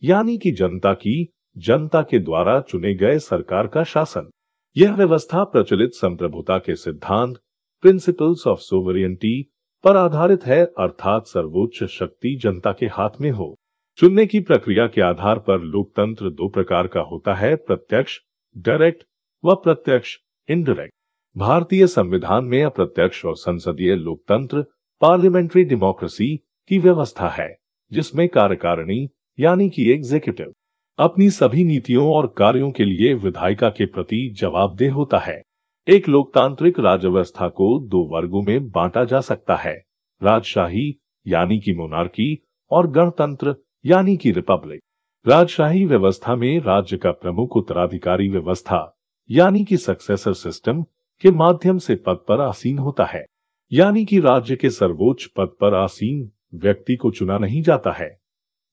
यानी 0.04 0.38
कि 0.38 0.52
जनता 0.52 0.94
की, 0.94 1.32
जनता 1.58 2.02
के 2.02 2.20
द्वारा 2.20 2.60
चुने 2.62 2.94
गए 2.94 3.20
सरकार 3.20 3.68
का 3.68 3.84
शासन। 3.84 4.30
यह 4.78 4.96
व्यवस्था 4.96 5.44
प्रचलित 5.44 5.92
संप्रभुता 5.92 6.58
के 6.58 6.76
सिद्धांत 6.76 7.38
प्रिंसिपल्स 7.84 8.46
ऑफ़ 8.48 8.60
सोवरियंटी 8.60 9.42
पर 9.84 9.96
आधारित 9.96 10.46
है, 10.46 10.66
अर्थात 10.66 11.28
सर्वोच्च 11.28 11.84
शक्ति 11.84 12.36
जनता 12.36 12.72
के 12.72 12.86
हाथ 12.88 13.22
में 13.22 13.30
हो। 13.32 13.56
चुनने 13.98 14.26
की 14.26 14.40
प्रक्रिया 14.40 14.88
के 14.88 15.02
आधार 15.02 15.40
पर 15.40 15.62
लोकतंत्र 15.62 16.30
दो 16.30 16.50
प्रकार 16.50 16.88
का 16.88 17.00
होता 17.02 17.34
है, 17.34 17.56
प्रत्यक्ष 17.56 18.20
डायरेक्ट 18.58 19.04
व 19.44 19.56
प्रत्यक्ष। 19.56 20.18
इनडायरेक्ट 20.52 20.94
भारतीय 21.38 21.88
संविधान 21.88 22.46
में 22.46 22.64
अप्रत्यक्ष 22.64 23.26
और 23.26 23.36
संसदीय 23.36 23.96
लोकतंत्र 23.96 24.64
पार्लियामेंट्री 25.02 25.64
डेमोक्रेसी 25.64 26.36
की 26.70 26.78
व्यवस्था 26.78 27.30
है, 27.30 27.58
जिसमें 27.92 28.30
कार्यकारिणी, 28.30 29.10
यानी 29.40 29.70
कि 29.70 29.92
एग्जीक्यूटिव 29.92 30.54
अपनी 31.00 31.30
सभी 31.30 31.64
नीतियों 31.64 32.14
और 32.14 32.34
कार्यों 32.38 32.72
के 32.72 32.86
लिए 32.86 33.14
विधायिका 33.14 33.70
के 33.70 33.86
प्रति 33.86 34.30
जवाबदेह 34.38 34.94
होता 34.94 35.18
है। 35.18 35.42
एक 35.88 36.10
लोकतांत्रिक 36.10 36.80
राज्य 36.80 37.08
व्यवस्था 37.08 37.48
को 37.50 37.80
दो 37.80 38.04
वर्गों 38.04 38.42
में 38.42 38.70
बांटा 38.70 39.04
जा 39.04 39.22
सकता 39.22 39.56
है, 39.56 39.76
राजशाही, 40.24 41.00
यानी 41.28 41.60
कि 41.60 41.74
मोनार्की 41.74 42.44
और 42.72 42.92
गणतंत्र, 42.92 43.56
यानी 43.86 44.18
कि 44.18 44.32
रिपब्लिक 44.32 44.82
राजशाही 45.28 45.86
व्यवस्था 45.86 46.36
में 46.36 46.60
राज्य 46.60 46.98
का 46.98 47.12
प्रमुख 47.12 47.58
उत्तराधिकारी 47.58 48.30
व्यवस्था 48.30 48.98
यानी 49.32 49.64
कि 49.66 49.78
सक्सेसर 49.78 50.34
सिस्टम 50.34 50.82
के 51.24 51.32
माध्यम 51.32 51.78
से 51.78 51.96
पद 51.96 52.20
पर 52.28 52.42
आसीन 52.42 52.78
होता 52.78 53.06
है। 53.06 53.26
यानी 53.72 54.06
कि 54.06 54.20
राज्य 54.20 54.56
के 54.56 54.70
सर्वोच्च 54.70 55.26
पद 55.26 55.52
पर 55.62 55.74
आसीन 55.74 56.32
व्यक्ति 56.56 56.96
को 56.96 57.12
चुना 57.12 57.38
नहीं 57.38 57.62
जाता 57.62 57.92
है, 57.92 58.20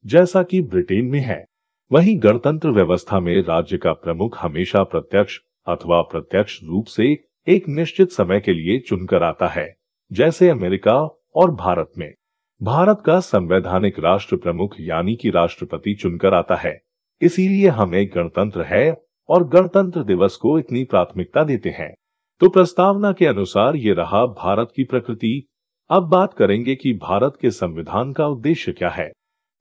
जैसा 0.04 0.42
कि 0.42 0.60
ब्रिटेन 0.62 1.04
में 1.04 1.20
है। 1.20 1.44
वहीं 1.92 2.18
गणतंत्र 2.22 2.70
व्यवस्था 2.70 3.20
में 3.20 3.42
राज्य 3.42 3.78
का 3.78 3.92
प्रमुख 3.92 4.38
हमेशा 4.38 4.82
प्रत्यक्ष 4.82 5.38
अथवा 5.66 6.00
प्रत्यक्ष 6.02 6.60
रूप 6.64 6.86
से 6.86 7.24
एक 7.46 7.68
निश्चित 7.68 8.10
समय 8.10 8.40
के 8.40 8.52
लिए 8.52 8.78
चुनकर 8.78 9.22
आता 9.22 9.48
है, 9.48 9.76
जैसे 10.12 10.48
अमेरिका 10.48 11.00
और 11.34 11.50
भारत 11.50 11.92
में। 11.98 12.12
भारत 12.62 13.02
का 13.06 13.20
संवैधानिक 13.20 13.98
राष्ट्र 13.98 14.36
प्रमुख 14.36 14.74
यानी 14.80 15.16
कि 15.16 15.30
राष्ट्रपति 15.30 15.94
चुनकर 15.94 16.34
आता 16.34 16.56
है। 16.56 16.80
इसीलिए 17.20 17.68
हमें 17.68 18.06
गणतंत्र 18.06 18.62
है 18.62 19.07
और 19.28 19.48
गणतंत्र 19.48 20.04
दिवस 20.04 20.36
को 20.36 20.58
इतनी 20.58 20.84
प्राथमिकता 20.84 21.44
देते 21.44 21.68
हैं। 21.68 21.94
तो 22.40 22.48
प्रस्तावना 22.48 23.12
के 23.12 23.26
अनुसार 23.26 23.76
ये 23.76 23.92
रहा 23.92 24.26
भारत 24.26 24.72
की 24.76 24.84
प्रकृति। 24.84 25.48
अब 25.90 26.02
बात 26.02 26.34
करेंगे 26.34 26.74
कि 26.74 26.92
भारत 26.92 27.38
के 27.40 27.50
संविधान 27.50 28.12
का 28.12 28.26
उद्देश्य 28.26 28.72
क्या 28.72 28.88
है। 28.88 29.12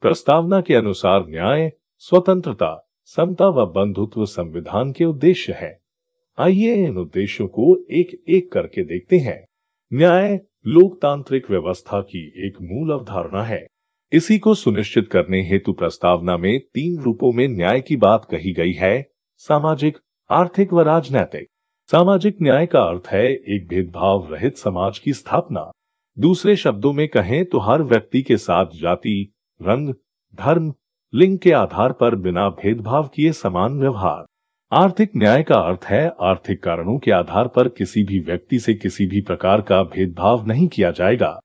प्रस्तावना 0.02 0.62
के 0.62 0.74
अनुसार 0.74 1.26
न्याय, 1.28 1.72
स्वतंत्रता, 1.98 2.90
समता 3.06 3.48
व 3.48 3.66
बंधुत्व 3.66 4.26
संविधान 4.26 4.92
के 4.92 5.06
उद्देश्य 5.06 5.54
है। 5.54 5.80
आइए 6.40 6.86
इन 6.88 6.98
उद्देश्यों 6.98 7.48
को 7.48 7.86
एक 7.92 8.24
एक 8.30 8.52
करके 8.52 8.84
देखते 8.84 9.18
हैं। 9.18 9.48
न्याय, 9.94 10.42
लोकतांत्रिक 10.68 11.52
व्यवस्था 11.52 12.02
की 12.02 12.48
एक 12.48 12.54
मूल 12.62 12.92
अवधारणा 12.92 13.44
है। 13.44 13.68
इसी 14.12 14.40
को 14.40 14.54
सुनिश्चित 14.54 15.08
करने 15.08 15.50
हेतु 15.50 15.74
प्रस्तावना 15.74 16.38
में 16.38 16.60
तीन 16.60 17.02
रूपों 17.04 17.32
में 17.32 17.48
न्याय 17.48 17.82
की 17.82 17.96
बात 17.96 18.26
कही 18.26 18.54
गई 18.54 18.74
है। 18.74 19.10
सामाजिक, 19.40 19.98
आर्थिक 20.30 20.74
व 20.74 20.82
राजनैतिक। 20.82 21.48
सामाजिक 21.92 22.38
न्याय 22.42 22.66
का 22.66 22.82
अर्थ 22.82 23.08
है 23.08 23.34
एक 23.34 23.68
भेदभाव 23.68 24.34
रहित 24.34 24.58
समाज 24.58 25.00
की 25.00 25.14
स्थापना। 25.14 25.72
दूसरे 26.20 26.56
शब्दों 26.56 26.94
में 26.94 27.08
कहें 27.08 27.46
तो 27.46 27.60
हर 27.60 27.84
व्यक्ति 27.84 28.22
के 28.22 28.38
साथ 28.38 28.66
जाति, 28.66 29.34
रंग, 29.62 29.94
धर्म, 30.36 30.74
लिंग 31.14 31.38
के 31.40 31.52
आधार 31.52 31.92
पर 31.92 32.16
बिना 32.16 32.50
भेदभाव 32.50 33.08
किए 33.08 33.32
समान 33.32 33.80
व्यवहार। 33.80 34.26
आर्थिक 34.72 35.12
न्याय 35.18 35.44
का 35.44 35.56
अर्थ 35.56 35.86
है 35.86 36.16
आर्थिक 36.22 36.64
कारणों 36.64 36.98
के 37.00 37.12
आधार 37.12 37.48
पर 37.48 37.68
किसी 37.68 38.04
भी 38.04 38.20
व्यक्ति 38.20 38.60
से 38.60 38.74
किसी 38.74 39.06
भी 39.06 39.22
प्रकार 39.22 39.62
का 39.62 39.84
भेदभाव 39.84 40.46
नहीं 40.46 40.68
किया 40.68 40.92
जाएगा। 40.92 41.40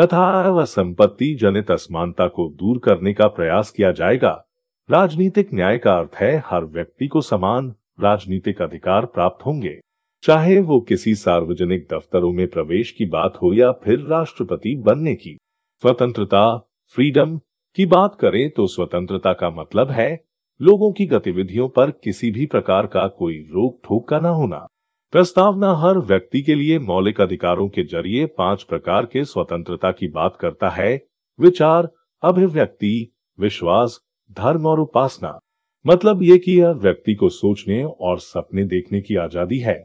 तथा 0.00 0.48
वह 0.48 0.64
संपत्ति, 0.64 1.34
जनित 1.34 1.70
असमानता 1.70 2.26
को 2.26 2.48
दूर 2.48 2.78
करने 2.78 3.14
का 3.14 3.26
प्रयास 3.26 3.70
किया 3.70 3.92
जाएगा। 3.92 4.44
राजनीतिक 4.90 5.48
न्याय 5.54 5.78
का 5.78 5.98
अर्थ 5.98 6.14
है, 6.14 6.42
हर 6.46 6.64
व्यक्ति 6.64 7.06
को 7.06 7.20
समान 7.20 7.74
राजनीतिक 8.00 8.62
अधिकार 8.62 9.06
प्राप्त 9.06 9.46
होंगे। 9.46 9.80
चाहे 10.22 10.60
वो 10.60 10.80
किसी 10.80 11.14
सार्वजनिक 11.14 11.86
दफ्तरों 11.92 12.32
में 12.32 12.46
प्रवेश 12.48 12.90
की 12.90 13.06
बात 13.06 13.38
हो 13.42 13.52
या 13.54 13.72
फिर 13.72 13.98
राष्ट्रपति 13.98 14.74
बनने 14.76 15.14
की। 15.14 15.36
स्वतंत्रता, 15.82 16.56
फ्रीडम 16.96 17.40
की 17.76 17.86
बात 17.86 18.16
करें 18.20 18.50
तो 18.50 18.66
स्वतंत्रता 18.66 19.32
का 19.32 19.50
मतलब 19.50 19.90
है, 19.90 20.24
लोगों 20.60 20.92
की 20.92 21.06
गतिविधियों 21.06 21.68
पर 21.68 21.90
किसी 21.90 22.30
भी 22.30 22.46
प्रकार 22.46 22.86
का 22.86 23.06
कोई 23.08 23.36
रोक 23.36 23.80
ठोक 23.84 24.08
का 24.08 24.20
न 24.20 24.24
होना। 24.24 24.66
प्रस्तावना 25.12 25.74
हर 25.74 25.98
व्यक्ति 25.98 26.42
के 26.42 26.54
लिए 26.54 26.78
मौलिक 26.78 27.20
अधिकारों 27.20 27.68
के 27.68 27.82
ज़रिए 27.82 28.26
पाँच 28.26 28.62
प्रकार 28.62 29.06
के 29.06 29.24
स्वतंत्रता 29.24 29.92
की 29.92 30.08
बात 30.08 30.36
करता 30.40 30.68
है, 30.68 31.06
विचार, 31.40 31.88
अभिव्यक्ति, 32.22 33.12
विश्वास 33.40 34.00
धर्म 34.36 34.66
और 34.66 34.80
उपासना 34.80 35.38
मतलब 35.84 36.22
ये 36.22 36.38
कि 36.38 36.60
यह 36.60 36.70
व्यक्ति 36.78 37.14
को 37.14 37.28
सोचने 37.28 37.82
और 37.84 38.18
सपने 38.20 38.64
देखने 38.64 39.00
की 39.00 39.16
आज़ादी 39.16 39.58
है। 39.58 39.76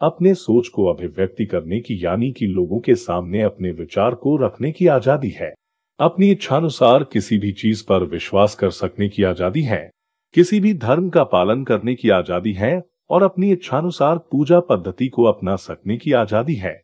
अपने 0.00 0.34
सोच 0.34 0.68
को 0.68 0.86
अभिव्यक्ति 0.86 1.44
करने 1.46 1.80
की, 1.80 1.98
यानी 2.04 2.30
कि 2.32 2.46
लोगों 2.46 2.78
के 2.80 2.94
सामने 2.94 3.42
अपने 3.42 3.70
विचार 3.72 4.14
को 4.14 4.36
रखने 4.36 4.72
की 4.72 4.86
आज़ादी 4.86 5.30
है। 5.30 5.52
अपनी 6.00 6.30
इच्छानुसार 6.30 7.04
किसी 7.04 7.38
भी 7.38 7.52
चीज़ 7.52 7.84
पर 7.84 8.04
विश्वास 8.04 8.54
कर 8.54 8.70
सकने 8.70 9.08
की 9.08 9.22
आज़ादी 9.22 9.62
है। 9.62 9.90
किसी 10.34 10.60
भी 10.60 10.72
धर्म 10.74 11.08
का 11.08 11.24
पालन 11.24 11.64
करने 11.64 11.94
की 11.94 12.10
आज़ादी 12.10 12.52
है 12.52 12.82
और 13.10 13.22
अपनी 13.22 13.50
इच्छानुसार 13.52 14.18
पूजा 14.32 14.60
पद्धति 14.60 15.08
को 15.08 15.24
अपना 15.24 15.56
सकने 15.56 15.96
की 15.96 16.12
आज़ादी 16.12 16.54
है। 16.54 16.80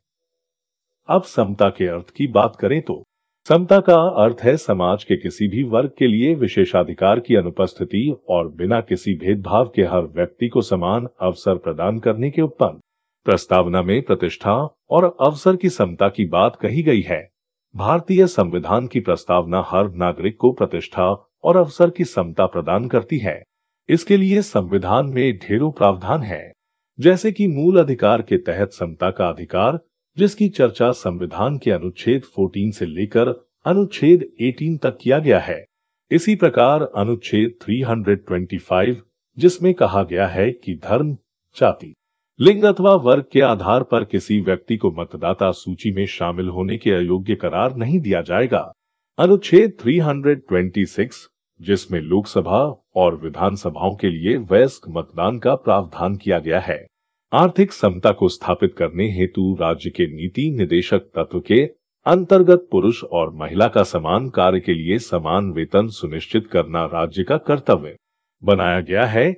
अब 1.09 1.23
समता 1.27 1.69
के 1.69 1.87
अर्थ 1.87 2.11
की 2.11 2.27
बात 2.29 2.57
करें 2.57 2.81
तो 2.83 3.03
समता 3.49 3.81
का 3.81 3.95
अर्थ 3.95 4.37
है 4.43 4.57
समाज 4.57 5.05
के 5.05 5.17
किसी 5.17 5.49
भी 5.49 5.63
वर्ग 5.63 5.91
के 5.99 6.07
लिए 6.07 6.35
विशेषाधिकार 6.35 7.21
की 7.21 7.35
अनुपस्थिति 7.35 8.17
और 8.29 8.49
बिना 8.49 8.81
किसी 8.81 9.15
भेदभाव 9.15 9.73
के 9.77 9.83
हर 9.83 10.03
व्यक्ति 10.03 10.49
को 10.49 10.63
समान 10.63 11.09
अवसर 11.21 11.57
प्रदान 11.57 11.99
करने 11.99 12.31
के 12.31 12.43
उत्पन्न 12.43 12.81
प्रस्तावना 13.25 13.83
में 13.83 14.03
प्रतिष्ठा 14.03 14.77
और 14.91 15.17
अवसर 15.21 15.57
की 15.57 15.69
समता 15.69 16.09
की 16.09 16.25
बात 16.25 16.57
कही 16.57 16.83
गई 16.83 17.01
है। 17.01 17.31
भारतीय 17.77 18.27
संविधान 18.27 18.87
की 18.87 19.01
प्रस्तावना 19.01 19.65
हर 19.67 19.91
नागरिक 19.91 20.37
को 20.37 20.53
प्रतिष्ठा 20.53 21.31
और 21.45 21.57
अवसर 21.57 21.91
की 21.91 22.05
समता 22.05 22.47
प्रदान 22.47 22.89
करती 22.89 23.19
है। 23.19 23.43
इसके 23.89 24.17
लिए 24.17 24.43
संविधान 24.43 25.07
में 25.07 25.39
ढेरों 25.39 25.73
प्रावधान 25.73 26.23
है। 26.23 26.53
जैसे 27.01 27.33
कि 27.33 27.47
मूल 27.47 27.81
अधिकार 27.81 28.23
के 28.23 28.37
तहत 28.37 28.73
समता 28.73 29.11
का 29.11 29.29
अधिकार 29.29 29.79
जिसकी 30.19 30.49
चर्चा 30.49 30.91
संविधान 30.93 31.59
के 31.59 31.71
अनुच्छेद 31.71 32.23
14 32.23 32.73
से 32.73 32.87
लेकर 32.87 33.29
अनुच्छेद 33.67 34.33
18 34.41 34.79
तक 34.83 34.99
किया 35.01 35.19
गया 35.19 35.39
है। 35.39 35.65
इसी 36.11 36.35
प्रकार 36.37 36.83
अनुच्छेद 36.83 37.55
325 37.63 38.97
जिसमें 39.39 39.75
कहा 39.75 40.03
गया 40.03 40.27
है 40.27 40.51
कि 40.53 40.75
धर्म, 40.85 41.15
जाति, 41.57 41.95
लिंग 42.41 42.65
अथवा 42.65 42.95
वर्ग 42.95 43.25
के 43.33 43.41
आधार 43.41 43.83
पर 43.83 44.05
किसी 44.05 44.41
व्यक्ति 44.41 44.77
को 44.77 44.91
मतदाता 44.91 45.51
सूची 45.53 45.93
में 45.93 46.07
शामिल 46.07 46.49
होने 46.49 46.79
के 46.79 46.91
अयोग्य 46.91 47.35
करार 47.35 47.77
नहीं 47.77 48.01
दिया 48.01 48.23
जाएगा। 48.23 48.73
अनुच्छेद 49.19 49.77
326 49.83 51.29
जिसमें 51.61 52.01
लोकसभा 52.01 52.85
और 52.97 53.17
विधानसभाओं 53.17 53.97
के 53.97 54.11
लिए 54.11 54.37
वयस्क 54.37 54.89
मतदान 54.89 55.39
का 55.39 55.55
प्रावधान 55.55 56.17
किया 56.17 56.39
गया 56.39 56.61
है। 56.61 56.87
आर्थिक 57.35 57.73
समता 57.73 58.11
को 58.11 58.29
स्थापित 58.29 58.75
करने 58.79 59.05
हेतु 59.13 59.57
राज्य 59.61 59.91
के 59.91 60.07
नीति 60.07 60.51
निदेशक 60.51 60.99
तत्व 60.99 61.41
के 61.41 61.63
अंतर्गत 62.07 62.69
पुरुष 62.71 63.03
और 63.05 63.33
महिला 63.35 63.69
का 63.69 63.83
समान 63.83 64.29
कार्य 64.29 64.61
के 64.61 64.75
लिए 64.75 64.99
समान 64.99 65.51
वेतन 65.53 65.89
सुनिश्चित 65.89 66.47
करना 66.47 66.85
राज्य 66.85 67.23
का 67.23 67.37
कर्तव्य 67.37 67.97
बनाया 68.43 68.81
गया 68.81 69.07
है। 69.07 69.33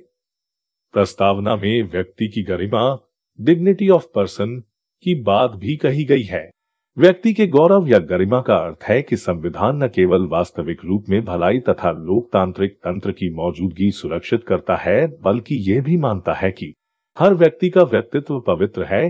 प्रस्तावना 0.93 1.55
में 1.55 1.91
व्यक्ति 1.91 2.27
की 2.27 2.43
गरिमा 2.43 3.07
डिग्निटी 3.39 3.89
ऑफ़ 3.89 4.07
पर्सन 4.15 4.59
की 5.03 5.15
बात 5.21 5.51
भी 5.51 5.75
कही 5.75 6.03
गई 6.03 6.23
है। 6.23 6.49
व्यक्ति 6.97 7.33
के 7.33 7.47
गौरव 7.47 7.87
या 7.87 7.99
गरिमा 7.99 8.41
का 8.41 8.55
अर्थ 8.57 8.83
है 8.83 9.01
कि 9.01 9.17
संविधान 9.17 9.83
न 9.83 9.87
केवल 9.87 10.27
वास्तविक 10.27 10.85
रूप 10.85 11.05
में 11.09 11.23
भलाई 11.25 11.59
तथा 11.59 11.91
लोकतांत्रिक 11.91 12.77
तंत्र 12.77 13.11
की 13.11 13.33
मौजूदगी 13.35 13.91
सुरक्षित 13.91 14.43
करता 14.43 14.75
है, 14.75 15.21
बल्कि 15.21 15.71
यह 15.71 15.81
भी 15.81 15.97
मानता 15.97 16.33
है 16.33 16.51
कि 16.51 16.73
हर 17.19 17.33
व्यक्ति 17.33 17.69
का 17.69 17.81
व्यक्तित्व 17.81 18.39
पवित्र 18.39 18.83
है। 18.83 19.09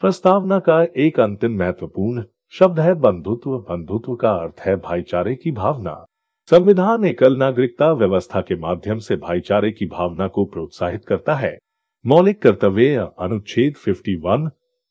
प्रस्तावना 0.00 0.58
का 0.58 0.86
एक 0.96 1.20
अंतिम 1.20 1.58
महत्वपूर्ण 1.58 2.24
शब्द 2.50 2.80
है 2.80 2.94
बंधुत्व। 2.94 3.50
बंधुत्व 3.58 4.14
का 4.14 4.32
अर्थ 4.32 4.60
है 4.60 4.76
भाईचारे 4.76 5.34
की 5.34 5.50
भावना। 5.52 6.06
संविधान 6.50 7.04
एकल 7.04 7.36
नागरिकता 7.36 7.92
व्यवस्था 7.92 8.40
के 8.40 8.56
माध्यम 8.56 8.98
से 8.98 9.16
भाईचारे 9.16 9.70
की 9.72 9.86
भावना 9.86 10.28
को 10.28 10.44
प्रोत्साहित 10.44 11.04
करता 11.04 11.34
है। 11.34 11.58
मौलिक 12.06 12.42
कर्तव्य 12.42 13.08
अनुच्छेद 13.18 13.74
51 13.76 14.50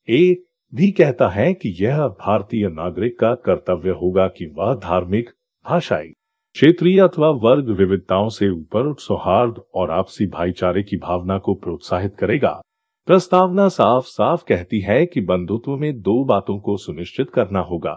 ए 0.09 0.43
भी 0.73 0.91
कहता 0.91 1.27
है 1.27 1.53
कि 1.53 1.77
यह 1.81 2.07
भारतीय 2.07 2.67
नागरिक 2.69 3.19
का 3.19 3.35
कर्तव्य 3.35 3.89
होगा 3.89 4.27
कि 4.27 4.45
वह 4.45 4.75
धार्मिक 4.75 5.29
भाषाई 5.65 6.13
क्षेत्रीय 6.53 6.99
अथवा 6.99 7.29
वर्ग 7.29 7.69
विविधताओं 7.69 8.29
से 8.29 8.49
ऊपर 8.49 8.93
सौहार्द 8.93 9.61
और 9.75 9.91
आपसी 9.91 10.27
भाईचारे 10.27 10.83
की 10.83 10.97
भावना 10.97 11.37
को 11.37 11.53
प्रोत्साहित 11.53 12.15
करेगा। 12.15 12.61
प्रस्तावना 13.05 13.67
साफ़ 13.67 14.05
साफ़ 14.05 14.43
कहती 14.47 14.79
है 14.79 15.05
कि 15.05 15.21
बंधुत्व 15.21 15.71
में 15.71 16.01
दो 16.01 16.25
बातों 16.25 16.59
को 16.59 16.77
सुनिश्चित 16.77 17.29
करना 17.29 17.59
होगा। 17.59 17.93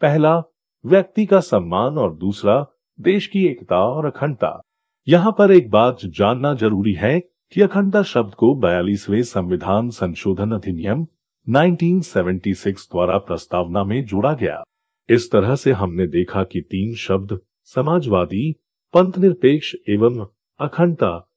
पहला, 0.00 0.42
व्यक्ति 0.86 1.26
का 1.26 1.40
सम्मान 1.40 1.98
और 1.98 2.14
दूसरा, 2.16 2.66
देश 3.00 3.26
की 3.26 3.46
एकता 3.46 3.76
और 3.76 4.06
अखंडता। 4.06 4.60
यहाँ 5.08 5.32
पर 5.38 5.52
एक 5.52 5.70
बात 5.70 5.98
जानना 6.04 6.54
ज़रूरी 6.54 6.92
है 6.92 7.20
कि 7.20 7.60
अखंडता 7.60 8.02
शब्द 8.02 8.34
को 8.34 8.54
बयालीसवें 8.54 9.22
संविधान 9.22 9.90
संशोधन 9.90 10.50
अधिनियम 10.50 11.06
1976 11.48 12.88
द्वारा 12.92 13.18
प्रस्तावना 13.18 13.84
में 13.84 14.04
जोड़ा 14.04 14.34
गया। 14.34 14.62
इस 15.08 15.32
तरह 15.32 15.54
से 15.54 15.72
हमने 15.72 16.06
देखा 16.06 16.44
कि 16.44 16.60
तीन 16.60 16.94
शब्द 16.94 17.40
समाजवादी 17.64 18.52
पंथ 18.94 19.12
निरपेक्ष 19.18 19.74
एवं 19.88 20.26
अखंडता। 20.60 21.30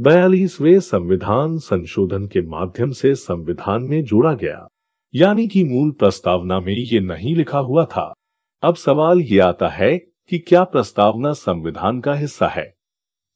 बयालीसवें 0.00 0.80
संविधान 0.80 1.58
संशोधन 1.58 2.26
के 2.26 2.40
माध्यम 2.40 2.90
से 2.90 3.14
संविधान 3.14 3.82
में 3.82 4.04
जोड़ा 4.04 4.34
गया। 4.34 4.68
यानी 5.14 5.48
कि 5.48 5.64
मूल 5.64 5.90
प्रस्तावना 5.90 6.60
में 6.60 6.72
ये 6.72 7.00
नहीं 7.00 7.36
लिखा 7.36 7.58
हुआ 7.58 7.84
था। 7.84 8.14
अब 8.62 8.74
सवाल 8.74 9.20
ये 9.20 9.38
आता 9.38 9.68
है 9.68 9.98
कि 9.98 10.38
क्या 10.38 10.64
प्रस्तावना 10.64 11.32
संविधान 11.32 12.00
का 12.00 12.14
हिस्सा 12.14 12.48
है? 12.48 12.74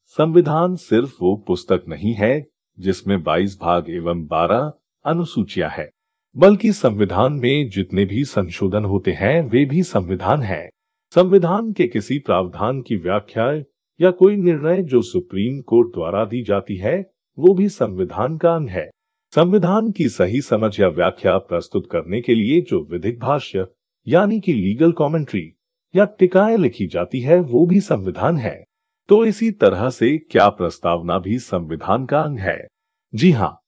संविधान 0.05 0.75
सिर्फ़ 0.75 1.15
वो 1.21 1.43
पुस्तक 1.47 1.83
नहीं 1.87 2.13
है, 2.13 2.47
जिसमें 2.79 3.23
22 3.23 3.59
भाग 3.61 3.89
एवं 3.89 4.27
12 4.27 4.73
अनुसूचियाँ 5.05 5.69
है। 5.69 5.89
बल्कि 6.37 6.71
संविधान 6.71 7.33
में 7.33 7.69
जितने 7.69 8.05
भी 8.05 8.23
संशोधन 8.23 8.85
होते 8.85 9.11
हैं, 9.11 9.49
वे 9.49 9.65
भी 9.65 9.83
संविधान 9.83 10.41
है। 10.41 10.69
संविधान 11.15 11.73
के 11.73 11.87
किसी 11.87 12.19
प्रावधान 12.19 12.81
की 12.81 12.95
व्याख्या 12.95 13.63
या 14.01 14.11
कोई 14.11 14.35
निर्णय 14.35 14.83
जो 14.83 15.01
सुप्रीम 15.01 15.61
कोर्ट 15.61 15.87
द्वारा 15.87 16.25
दी 16.25 16.43
जाती 16.43 16.75
है, 16.75 17.11
वो 17.39 17.53
भी 17.53 17.69
संविधान 17.69 18.37
का 18.37 18.55
अंग 18.55 18.69
है। 18.69 18.89
संविधान 19.35 19.91
की 19.91 20.09
सही 20.09 20.41
समझ 20.41 20.79
या 20.79 20.87
व्याख्या 20.87 21.37
प्रस्तुत 21.37 21.87
करने 21.91 22.21
के 22.21 22.35
लिए 22.35 22.61
जो 22.61 22.87
विधिक 22.91 23.19
भाष्य, 23.19 23.67
यानी 24.07 24.39
कि 24.39 24.53
लीगल 24.53 24.91
कमेंट्री, 24.91 25.53
या 25.95 26.05
टिकाएँ 26.05 26.57
लिखी 26.57 26.87
जाती 26.87 27.19
है, 27.19 27.39
वो 27.39 27.65
भी 27.65 27.79
संविधान 27.79 28.37
है। 28.37 28.63
तो 29.09 29.25
इसी 29.25 29.51
तरह 29.51 29.89
से 29.89 30.17
क्या 30.17 30.49
प्रस्तावना 30.49 31.19
भी 31.19 31.39
संविधान 31.39 32.05
का 32.05 32.21
अंग 32.21 32.39
है? 32.39 32.67
जी 33.15 33.31
हाँ 33.31 33.64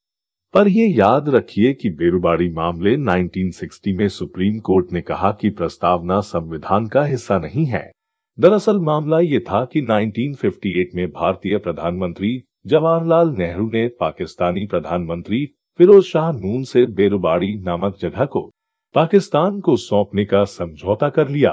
पर 0.54 0.68
यह 0.68 0.96
याद 0.98 1.30
रखिए 1.30 1.74
कि 1.74 1.89
बेरुबाड़ी 1.89 2.50
मामले 2.50 2.96
1960 2.98 3.94
में 3.98 4.08
सुप्रीम 4.08 4.60
कोर्ट 4.60 4.94
ने 4.94 5.01
कहा 5.01 5.32
कि 5.32 5.50
प्रस्तावना 5.50 6.20
संविधान 6.20 6.88
का 6.88 7.04
हिस्सा 7.04 7.38
नहीं 7.38 7.66
है। 7.66 7.92
दरअसल 8.39 8.80
मामला 8.80 9.20
ये 9.20 9.39
था 9.39 9.63
कि 9.66 9.82
1958 9.82 10.96
में 10.96 11.08
भारतीय 11.08 11.58
प्रधानमंत्री 11.58 12.44
जवाहरलाल 12.68 13.30
नेहरू 13.30 13.68
ने 13.68 13.88
पाकिस्तानी 13.88 14.66
प्रधानमंत्री 14.66 15.46
फिरोज 15.77 16.04
शाह 16.04 16.32
नून 16.32 16.63
से 16.63 16.86
बेरुबाड़ी 16.86 17.54
नामक 17.56 17.98
जगह 18.01 18.25
को 18.25 18.42
पाकिस्तान 18.96 19.60
को 19.60 19.75
सौंपने 19.75 20.25
का 20.25 20.44
समझौता 20.44 21.10
कर 21.10 21.30
लिया। 21.30 21.51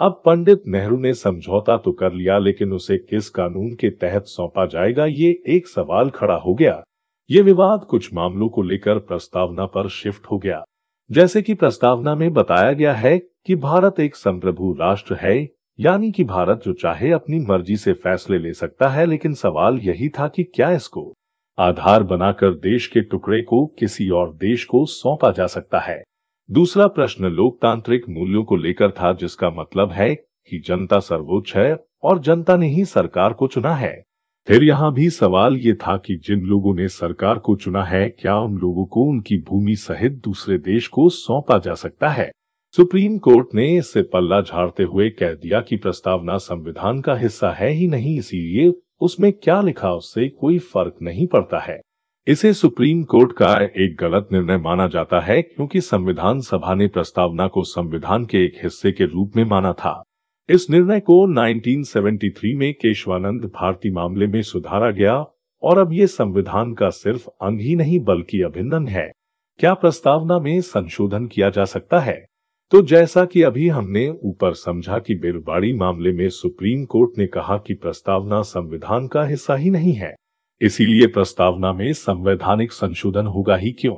अब 0.00 0.22
पंडित 0.26 0.62
नेहरू 0.66 0.98
ने 0.98 1.14
समझौता 1.14 1.76
तो 1.76 1.92
कर 1.92 2.12
लिया, 2.12 2.38
लेकिन 2.38 2.72
उसे 2.72 2.96
किस 2.98 3.28
कानून 3.30 3.74
के 3.74 3.90
तहत 3.90 4.24
सौंपा 4.26 4.66
जाएगा, 4.66 5.06
ये 5.06 5.42
एक 5.48 5.68
सवाल 5.68 6.10
खड़ा 6.10 6.34
हो 6.34 6.54
गया। 6.54 6.82
ये 7.30 7.42
विवाद 7.42 7.84
कुछ 7.84 8.14
मामलों 8.14 8.48
को 8.48 8.62
लेकर 8.62 8.98
प्रस्तावना 8.98 9.66
पर 9.66 9.88
शिफ्ट 9.88 10.26
हो 10.26 10.38
गया। 10.38 10.64
जैसे 11.10 11.42
कि 11.42 11.54
प्रस्तावना 11.54 12.14
में 12.14 12.32
बताया 12.32 12.72
गया 12.72 12.94
है 12.94 13.18
कि 13.18 13.56
भारत 13.56 14.00
एक 14.00 14.16
संप्रभु 14.16 14.76
राष्ट्र 14.80 15.14
है, 15.14 15.48
यानी 15.80 16.12
कि 16.12 16.24
भारत 16.24 16.62
जो 16.64 16.72
चाहे 16.72 17.10
अपनी 17.10 17.38
मर्ज़ी 17.38 17.76
से 17.76 17.92
फैसले 17.92 18.38
ले 18.38 18.52
सकता 18.52 18.88
है, 18.88 19.06
लेकिन 19.06 19.34
सवाल 19.34 19.78
यही 19.78 20.08
था 20.08 20.28
कि 20.28 20.44
क्या 20.44 20.70
इसको 20.70 21.14
आधार 21.58 22.02
बनाकर 22.02 22.50
देश 22.50 22.86
के 22.86 23.00
टुकड़े 23.00 23.42
को 23.42 23.66
किसी 23.66 24.10
और 24.10 24.34
देश 24.34 24.64
को 24.64 24.86
सौंपा 24.86 25.30
जा 25.30 25.46
सकता 25.46 25.78
है। 25.78 26.02
दूसरा 26.50 26.86
प्रश्न 26.86 27.24
लोकतांत्रिक 27.24 28.08
मूल्यों 28.08 28.44
को 28.44 28.56
लेकर 28.56 28.90
था, 28.90 29.12
जिसका 29.12 29.50
मतलब 29.50 29.90
है 29.90 30.14
कि 30.14 30.62
जनता 30.66 31.00
सर्वोच्च 31.00 31.56
है 31.56 31.84
और 32.02 32.18
जनता 32.18 32.56
ने 32.56 32.68
ही 32.68 32.84
सरकार 32.84 33.32
को 33.32 33.46
चुना 33.46 33.74
है। 33.74 34.09
फिर 34.48 34.64
यहाँ 34.64 34.92
भी 34.94 35.10
सवाल 35.10 35.56
ये 35.56 35.74
था 35.74 35.96
कि 35.96 36.16
जिन 36.16 36.40
लोगों 36.40 36.74
ने 36.74 36.88
सरकार 36.88 37.38
को 37.38 37.56
चुना 37.56 37.84
है, 37.84 38.08
क्या 38.08 38.38
उन 38.38 38.56
लोगों 38.58 38.84
को 38.86 39.04
उनकी 39.04 39.36
भूमि 39.38 39.76
सहित 39.76 40.12
दूसरे 40.12 40.58
देश 40.58 40.88
को 40.88 41.08
सौंपा 41.08 41.58
जा 41.58 41.74
सकता 41.74 42.08
है? 42.08 42.30
सुप्रीम 42.76 43.18
कोर्ट 43.18 43.48
ने 43.54 43.76
इससे 43.76 44.02
पल्ला 44.02 44.40
झाड़ते 44.40 44.82
हुए 44.82 45.08
कह 45.10 45.34
दिया 45.34 45.60
कि 45.60 45.76
प्रस्तावना 45.76 46.36
संविधान 46.36 47.00
का 47.00 47.14
हिस्सा 47.14 47.50
है 47.50 47.70
ही 47.70 47.86
नहीं, 47.86 48.18
इसीलिए 48.18 48.72
उसमें 49.00 49.32
क्या 49.32 49.60
लिखा 49.60 49.92
उससे 49.92 50.28
कोई 50.28 50.58
फ़र्क 50.58 50.96
नहीं 51.02 51.26
पड़ता 51.26 51.58
है। 51.58 51.80
इसे 52.26 52.52
सुप्रीम 52.52 53.02
कोर्ट 53.02 53.32
का 53.32 53.54
एक 53.56 53.96
गलत 54.00 54.28
निर्णय 54.32 54.56
माना 54.56 54.86
जाता 54.86 55.20
है, 55.20 55.42
क्योंकि 55.42 55.80
संविधान 55.80 56.40
सभा 56.40 56.74
ने 56.74 56.86
प्रस्तावना 56.86 57.46
को 57.46 57.62
संविधान 57.62 58.24
के 58.24 58.44
एक 58.44 58.60
हिस्से 58.62 58.92
के 58.92 59.04
रूप 59.04 59.36
में 59.36 59.44
माना 59.44 59.72
था। 59.72 60.02
इस 60.52 60.70
निर्णय 60.70 61.00
को 61.00 61.26
1973 61.26 62.56
में 62.56 62.74
केशवानंद 62.74 63.44
भारती 63.44 63.90
मामले 63.90 64.26
में 64.26 64.42
सुधारा 64.42 64.90
गया 64.90 65.26
और 65.62 65.78
अब 65.78 65.92
ये 65.92 66.06
संविधान 66.06 66.74
का 66.74 66.90
सिर्फ़ 66.90 67.28
अंग 67.42 67.60
ही 67.60 67.76
नहीं, 67.76 68.00
बल्कि 68.00 68.42
अभिन्न 68.42 68.88
है। 68.88 69.12
क्या 69.58 69.74
प्रस्तावना 69.74 70.38
में 70.38 70.60
संशोधन 70.60 71.26
किया 71.26 71.50
जा 71.50 71.64
सकता 71.64 72.00
है? 72.00 72.26
तो 72.70 72.82
जैसा 72.82 73.24
कि 73.24 73.42
अभी 73.42 73.68
हमने 73.68 74.08
ऊपर 74.08 74.52
समझा 74.52 74.98
कि 74.98 75.14
बेलबाड़ी 75.14 75.72
मामले 75.72 76.12
में 76.12 76.28
सुप्रीम 76.28 76.84
कोर्ट 76.84 77.10
ने 77.18 77.26
कहा 77.26 77.58
कि 77.58 77.74
प्रस्तावना 77.74 78.42
संविधान 78.42 79.08
का 79.08 79.24
हिस्सा 79.24 79.54
ही 79.54 79.70
नहीं 79.70 79.92
है। 79.92 80.14
इसीलिए 80.60 81.06
प्रस्तावना 81.06 81.72
में 81.72 81.92
संवैधानिक 81.92 82.72
संशोधन 82.72 83.26
होगा 83.26 83.56
ही 83.56 83.72
क्यों? 83.72 83.96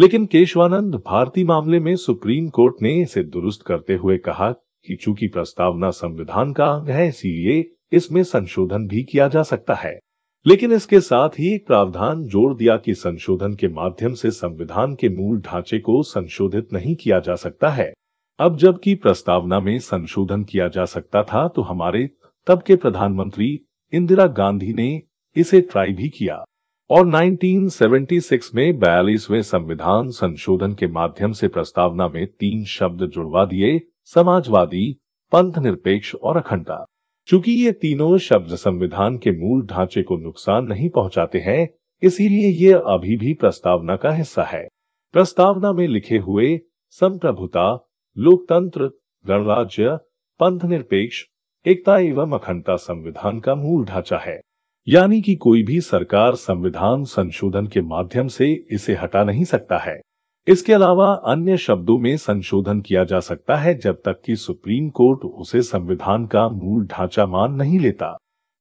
लेकिन 0.00 0.26
केशवानंद 0.26 0.94
भारती 0.94 1.44
मामले 1.44 1.80
में 1.80 1.96
सुप्रीम 1.96 2.48
कोर्ट 2.48 2.74
ने 2.82 3.02
इसे 3.02 3.22
दुरुस्त 3.22 3.62
करते 3.66 3.94
हुए 3.94 4.18
कहा 4.18 4.54
कि 4.86 4.96
चूँकि 4.96 5.26
प्रस्तावना 5.26 5.90
संविधान 5.90 6.52
का 6.52 6.64
अंग 6.64 6.88
है, 6.88 7.08
इसीलिए 7.08 7.70
इसमें 7.92 8.22
संशोधन 8.22 8.86
भी 8.86 9.02
किया 9.02 9.28
जा 9.28 9.42
सकता 9.42 9.74
है। 9.74 9.98
लेकिन 10.46 10.72
इसके 10.72 11.00
साथ 11.00 11.28
ही 11.28 11.54
एक 11.54 11.66
प्रावधान 11.66 12.24
जोड़ 12.24 12.54
दिया 12.54 12.76
कि 12.76 12.94
संशोधन 12.94 13.54
के 13.54 13.68
माध्यम 13.68 14.14
से 14.14 14.30
संविधान 14.30 14.94
के 14.94 15.08
मूल 15.08 15.40
ढांचे 15.40 15.78
को 15.78 16.02
संशोधित 16.02 16.72
नहीं 16.72 16.94
किया 16.94 17.18
जा 17.20 17.34
सकता 17.34 17.68
है। 17.68 17.92
अब 18.38 18.56
जबकि 18.56 18.94
प्रस्तावना 18.94 19.60
में 19.60 19.78
संशोधन 19.78 20.44
किया 20.44 20.68
जा 20.68 20.84
सकता 20.84 21.22
था 21.22 21.48
तो 21.48 21.62
हमारे 21.62 22.10
तब 22.46 22.62
के 22.62 22.76
प्रधानमंत्री 22.76 23.60
इंदिरा 23.92 24.26
गांधी 24.26 24.72
ने 24.72 25.02
इसे 25.36 25.60
ट्राई 25.60 25.92
भी 25.92 26.08
किया। 26.08 26.44
और 26.90 27.06
1976 27.06 28.54
में 28.54 28.78
बयालीसवें 28.78 29.42
संविधान 29.42 30.10
संशोधन 30.10 30.72
के 30.72 30.86
माध्यम 30.86 31.32
से 31.32 31.48
प्रस्तावना 31.48 32.08
में 32.08 32.26
तीन 32.26 32.64
शब्द 32.64 33.06
जुड़वा 33.06 33.44
दिए 33.44 33.80
समाजवादी 34.14 35.00
पंथ 35.32 35.58
निरपेक्ष 35.58 36.14
और 36.14 36.36
अखंडता। 36.36 36.84
चूँकि 37.26 37.52
ये 37.52 37.72
तीनों 37.72 38.18
शब्द 38.18 38.54
संविधान 38.54 39.18
के 39.18 39.30
मूल 39.30 39.66
ढांचे 39.66 40.02
को 40.02 40.16
नुकसान 40.16 40.64
नहीं 40.64 40.88
पहुंचाते 40.90 41.38
हैं, 41.38 41.68
इसीलिए 42.02 42.48
ये 42.48 42.72
अभी 42.72 43.16
भी 43.16 43.34
प्रस्तावना 43.34 43.96
का 43.96 44.10
हिस्सा 44.10 44.42
है। 44.42 44.68
प्रस्तावना 45.12 45.72
में 45.72 45.88
लिखे 45.88 46.18
हुए 46.18 46.60
संप्रभुता, 46.90 47.88
लोकतंत्र, 48.18 48.90
गणराज्य 49.26 49.98
पंथ 50.40 50.60
निरपेक्ष 50.64 51.24
एकता 51.66 51.98
एवं 51.98 52.32
अखंडता 52.32 52.76
संविधान 52.76 53.40
का 53.40 53.54
मूल 53.54 53.84
ढांचा 53.84 54.18
है। 54.18 54.40
यानी 54.88 55.22
कि 55.22 55.34
कोई 55.34 55.62
भी 55.62 55.80
सरकार 55.80 56.34
संविधान 56.34 57.04
संशोधन 57.04 57.66
के 57.66 57.80
माध्यम 57.80 58.28
से 58.28 58.66
इसे 58.70 58.94
हटा 58.94 59.24
नहीं 59.24 59.44
सकता 59.44 59.78
है। 59.78 60.00
इसके 60.46 60.72
अलावा 60.72 61.12
अन्य 61.12 61.56
शब्दों 61.56 61.98
में 61.98 62.16
संशोधन 62.16 62.80
किया 62.80 63.04
जा 63.04 63.20
सकता 63.20 63.56
है 63.56 63.74
जब 63.78 63.94
तक 63.94 64.20
कि 64.24 64.36
सुप्रीम 64.36 64.88
कोर्ट 64.88 65.20
उसे 65.20 65.62
संविधान 65.62 66.26
का 66.26 66.48
मूल 66.48 66.86
ढांचा 66.86 67.26
मान 67.26 67.52
नहीं 67.52 67.78
लेता। 67.78 68.16